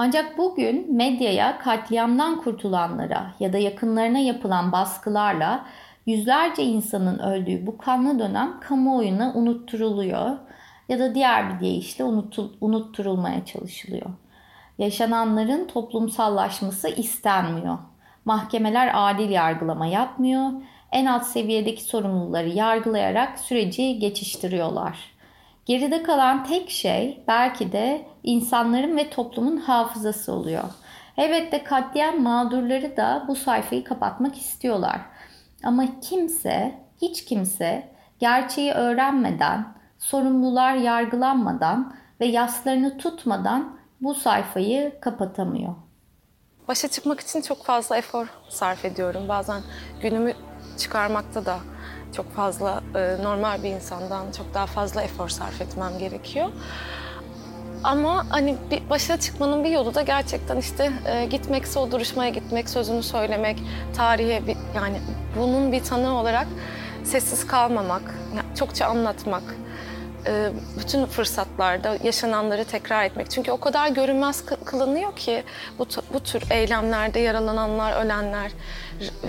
Ancak 0.00 0.38
bugün 0.38 0.96
medyaya 0.96 1.58
katliamdan 1.58 2.42
kurtulanlara 2.42 3.34
ya 3.40 3.52
da 3.52 3.58
yakınlarına 3.58 4.18
yapılan 4.18 4.72
baskılarla 4.72 5.66
yüzlerce 6.06 6.62
insanın 6.62 7.18
öldüğü 7.18 7.66
bu 7.66 7.78
kanlı 7.78 8.18
dönem 8.18 8.60
kamuoyuna 8.60 9.32
unutturuluyor 9.34 10.36
ya 10.88 10.98
da 10.98 11.14
diğer 11.14 11.54
bir 11.54 11.60
deyişle 11.60 12.04
unutturulmaya 12.60 13.44
çalışılıyor. 13.44 14.10
Yaşananların 14.78 15.66
toplumsallaşması 15.66 16.88
istenmiyor. 16.88 17.78
Mahkemeler 18.24 18.90
adil 18.94 19.30
yargılama 19.30 19.86
yapmıyor. 19.86 20.50
En 20.92 21.06
alt 21.06 21.26
seviyedeki 21.26 21.82
sorumluları 21.82 22.48
yargılayarak 22.48 23.38
süreci 23.38 23.98
geçiştiriyorlar. 23.98 25.17
Geride 25.68 26.02
kalan 26.02 26.44
tek 26.44 26.70
şey 26.70 27.24
belki 27.28 27.72
de 27.72 28.06
insanların 28.22 28.96
ve 28.96 29.10
toplumun 29.10 29.56
hafızası 29.56 30.32
oluyor. 30.32 30.64
Evet 31.16 31.52
de 31.52 31.64
katliam 31.64 32.22
mağdurları 32.22 32.96
da 32.96 33.24
bu 33.28 33.36
sayfayı 33.36 33.84
kapatmak 33.84 34.38
istiyorlar. 34.38 35.00
Ama 35.64 36.00
kimse, 36.00 36.78
hiç 37.02 37.24
kimse 37.24 37.88
gerçeği 38.18 38.72
öğrenmeden, 38.72 39.74
sorumlular 39.98 40.74
yargılanmadan 40.74 41.94
ve 42.20 42.26
yaslarını 42.26 42.98
tutmadan 42.98 43.78
bu 44.00 44.14
sayfayı 44.14 45.00
kapatamıyor. 45.00 45.74
Başa 46.68 46.88
çıkmak 46.88 47.20
için 47.20 47.42
çok 47.42 47.64
fazla 47.64 47.96
efor 47.96 48.26
sarf 48.48 48.84
ediyorum. 48.84 49.28
Bazen 49.28 49.62
günümü 50.02 50.32
çıkarmakta 50.78 51.46
da 51.46 51.58
çok 52.16 52.32
fazla 52.32 52.82
e, 52.94 53.16
normal 53.22 53.62
bir 53.62 53.68
insandan 53.68 54.32
çok 54.36 54.54
daha 54.54 54.66
fazla 54.66 55.02
efor 55.02 55.28
sarf 55.28 55.60
etmem 55.60 55.98
gerekiyor. 55.98 56.48
Ama 57.84 58.26
hani 58.30 58.56
bir 58.70 58.90
başa 58.90 59.20
çıkmanın 59.20 59.64
bir 59.64 59.70
yolu 59.70 59.94
da 59.94 60.02
gerçekten 60.02 60.56
işte 60.56 60.92
e, 61.06 61.24
gitmekse 61.24 61.78
o 61.78 61.90
duruşmaya 61.90 62.30
gitmek, 62.30 62.68
sözünü 62.68 63.02
söylemek, 63.02 63.62
tarihe 63.96 64.46
bir, 64.46 64.56
yani 64.74 65.00
bunun 65.38 65.72
bir 65.72 65.82
tanığı 65.82 66.14
olarak 66.14 66.46
sessiz 67.04 67.46
kalmamak, 67.46 68.14
çokça 68.58 68.86
anlatmak, 68.86 69.42
e, 70.28 70.52
bütün 70.80 71.06
fırsatlarda 71.06 71.96
yaşananları 72.02 72.64
tekrar 72.64 73.04
etmek. 73.04 73.30
Çünkü 73.30 73.52
o 73.52 73.60
kadar 73.60 73.88
görünmez 73.88 74.44
kılınıyor 74.64 75.16
ki 75.16 75.42
bu, 75.78 75.86
bu 76.12 76.20
tür 76.20 76.42
eylemlerde 76.50 77.20
yaralananlar, 77.20 78.04
ölenler 78.04 78.52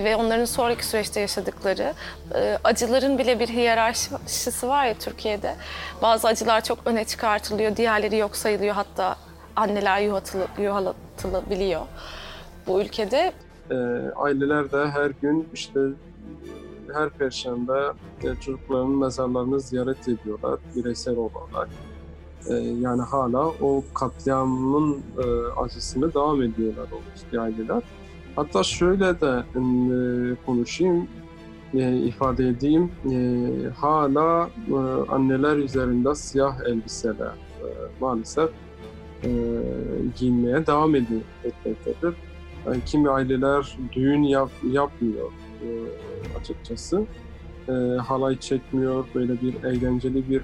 ve 0.03 0.15
onların 0.15 0.45
sonraki 0.45 0.85
süreçte 0.85 1.19
yaşadıkları 1.19 1.93
e, 2.35 2.57
acıların 2.63 3.17
bile 3.17 3.39
bir 3.39 3.47
hiyerarşisi 3.47 4.67
var 4.67 4.85
ya 4.85 4.93
Türkiye'de. 4.93 5.55
Bazı 6.01 6.27
acılar 6.27 6.63
çok 6.63 6.79
öne 6.85 7.05
çıkartılıyor, 7.05 7.75
diğerleri 7.75 8.17
yok 8.17 8.35
sayılıyor 8.35 8.75
hatta 8.75 9.15
anneler 9.55 9.99
yuhatılı, 10.01 10.47
yuhalatılabiliyor 10.57 11.81
bu 12.67 12.81
ülkede. 12.81 13.33
E, 13.71 13.75
aileler 14.15 14.71
de 14.71 14.89
her 14.89 15.12
gün 15.21 15.49
işte 15.53 15.79
her 16.93 17.10
perşembe 17.10 17.93
e, 18.23 18.36
çocukların 18.36 18.89
mezarlarını 18.89 19.60
ziyaret 19.60 20.08
ediyorlar 20.08 20.60
bireysel 20.75 21.15
olarak. 21.17 21.69
E, 22.49 22.54
yani 22.54 23.02
hala 23.02 23.47
o 23.47 23.84
katliamın 23.93 24.97
e, 25.17 25.23
acısını 25.62 26.13
devam 26.13 26.41
ediyorlar 26.41 26.88
o 26.91 27.39
aileler. 27.41 27.84
Hatta 28.36 28.63
şöyle 28.63 29.21
de 29.21 29.43
konuşayım, 30.45 31.08
ifade 32.06 32.47
edeyim. 32.47 32.91
hala 33.78 34.49
anneler 35.10 35.58
üzerinde 35.58 36.15
siyah 36.15 36.60
elbiseler 36.62 37.32
maalesef 38.02 38.49
giyinmeye 40.15 40.67
devam 40.67 40.95
ediyor 40.95 41.21
etmektedir. 41.43 42.13
Yani 42.65 42.78
kimi 42.86 43.10
aileler 43.10 43.78
düğün 43.93 44.23
yap, 44.23 44.52
yapmıyor 44.71 45.32
açıkçası. 46.39 47.03
E, 47.69 47.71
halay 47.97 48.39
çekmiyor, 48.39 49.05
böyle 49.15 49.33
bir 49.41 49.63
eğlenceli 49.63 50.23
bir 50.29 50.41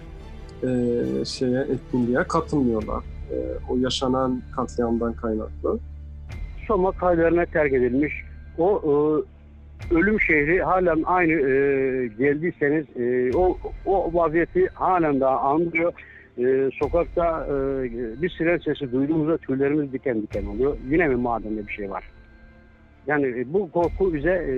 e, 0.64 1.26
şeye, 1.26 1.62
etkinliğe 1.62 2.24
katılmıyorlar. 2.24 3.04
E, 3.32 3.36
o 3.70 3.78
yaşanan 3.78 4.42
katliamdan 4.56 5.14
kaynaklı. 5.14 5.80
Soma 6.68 6.92
kaylarına 6.92 7.46
terk 7.46 7.74
edilmiş. 7.74 8.14
O 8.58 8.82
e, 8.84 9.96
ölüm 9.96 10.22
şehri 10.22 10.64
halen 10.64 11.04
aynı 11.06 11.32
e, 11.32 12.08
geldiyseniz 12.08 12.86
e, 12.98 13.38
o, 13.38 13.58
o 13.86 14.14
vaziyeti 14.14 14.68
halen 14.74 15.20
daha 15.20 15.40
andırıyor. 15.40 15.94
e, 16.38 16.70
sokakta 16.80 17.48
e, 17.50 17.54
bir 18.22 18.30
siren 18.30 18.58
sesi 18.58 18.92
duyduğumuzda 18.92 19.38
tüylerimiz 19.38 19.94
diken 19.94 20.22
diken 20.22 20.46
oluyor. 20.46 20.78
Yine 20.90 21.08
mi 21.08 21.16
madende 21.16 21.68
bir 21.68 21.74
şey 21.74 21.90
var? 21.90 22.04
Yani 23.08 23.26
e, 23.40 23.54
bu 23.54 23.72
korku 23.72 24.14
bize 24.14 24.32
e, 24.32 24.54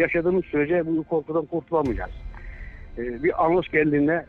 yaşadığımız 0.00 0.44
sürece 0.44 0.86
bu 0.86 1.04
korkudan 1.04 1.46
kurtulamayacağız. 1.46 2.10
E, 2.98 3.22
bir 3.22 3.44
anons 3.44 3.68
geldiğinde 3.68 4.26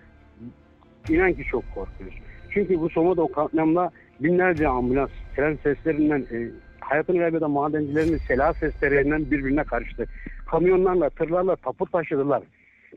inan 1.10 1.34
ki 1.34 1.43
çok 1.43 1.63
korkuyoruz. 1.75 2.17
Çünkü 2.49 2.80
bu 2.80 2.89
Soma'da 2.89 3.21
o 3.21 3.32
katliamda 3.32 3.91
binlerce 4.19 4.67
ambulans 4.67 5.10
tren 5.36 5.58
seslerinden 5.63 6.19
e, 6.19 6.49
hayatını 6.80 7.17
kaybeden 7.17 7.52
madencilerin 7.52 8.17
sela 8.17 8.54
seslerinden 8.54 9.32
birbirine 9.32 9.63
karıştı. 9.63 10.06
Kamyonlarla, 10.47 11.10
tırlarla 11.10 11.56
tapu 11.56 11.86
taşıdılar. 11.86 12.43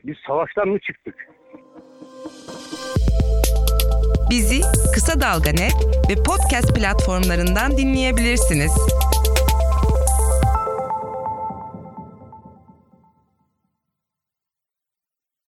Biz 0.03 0.15
savaştan 0.27 0.67
mı 0.67 0.79
çıktık? 0.79 1.15
Bizi 4.29 4.61
Kısa 4.93 5.21
Dalga 5.21 5.51
Net 5.51 5.75
ve 6.09 6.23
podcast 6.23 6.75
platformlarından 6.75 7.77
dinleyebilirsiniz. 7.77 8.71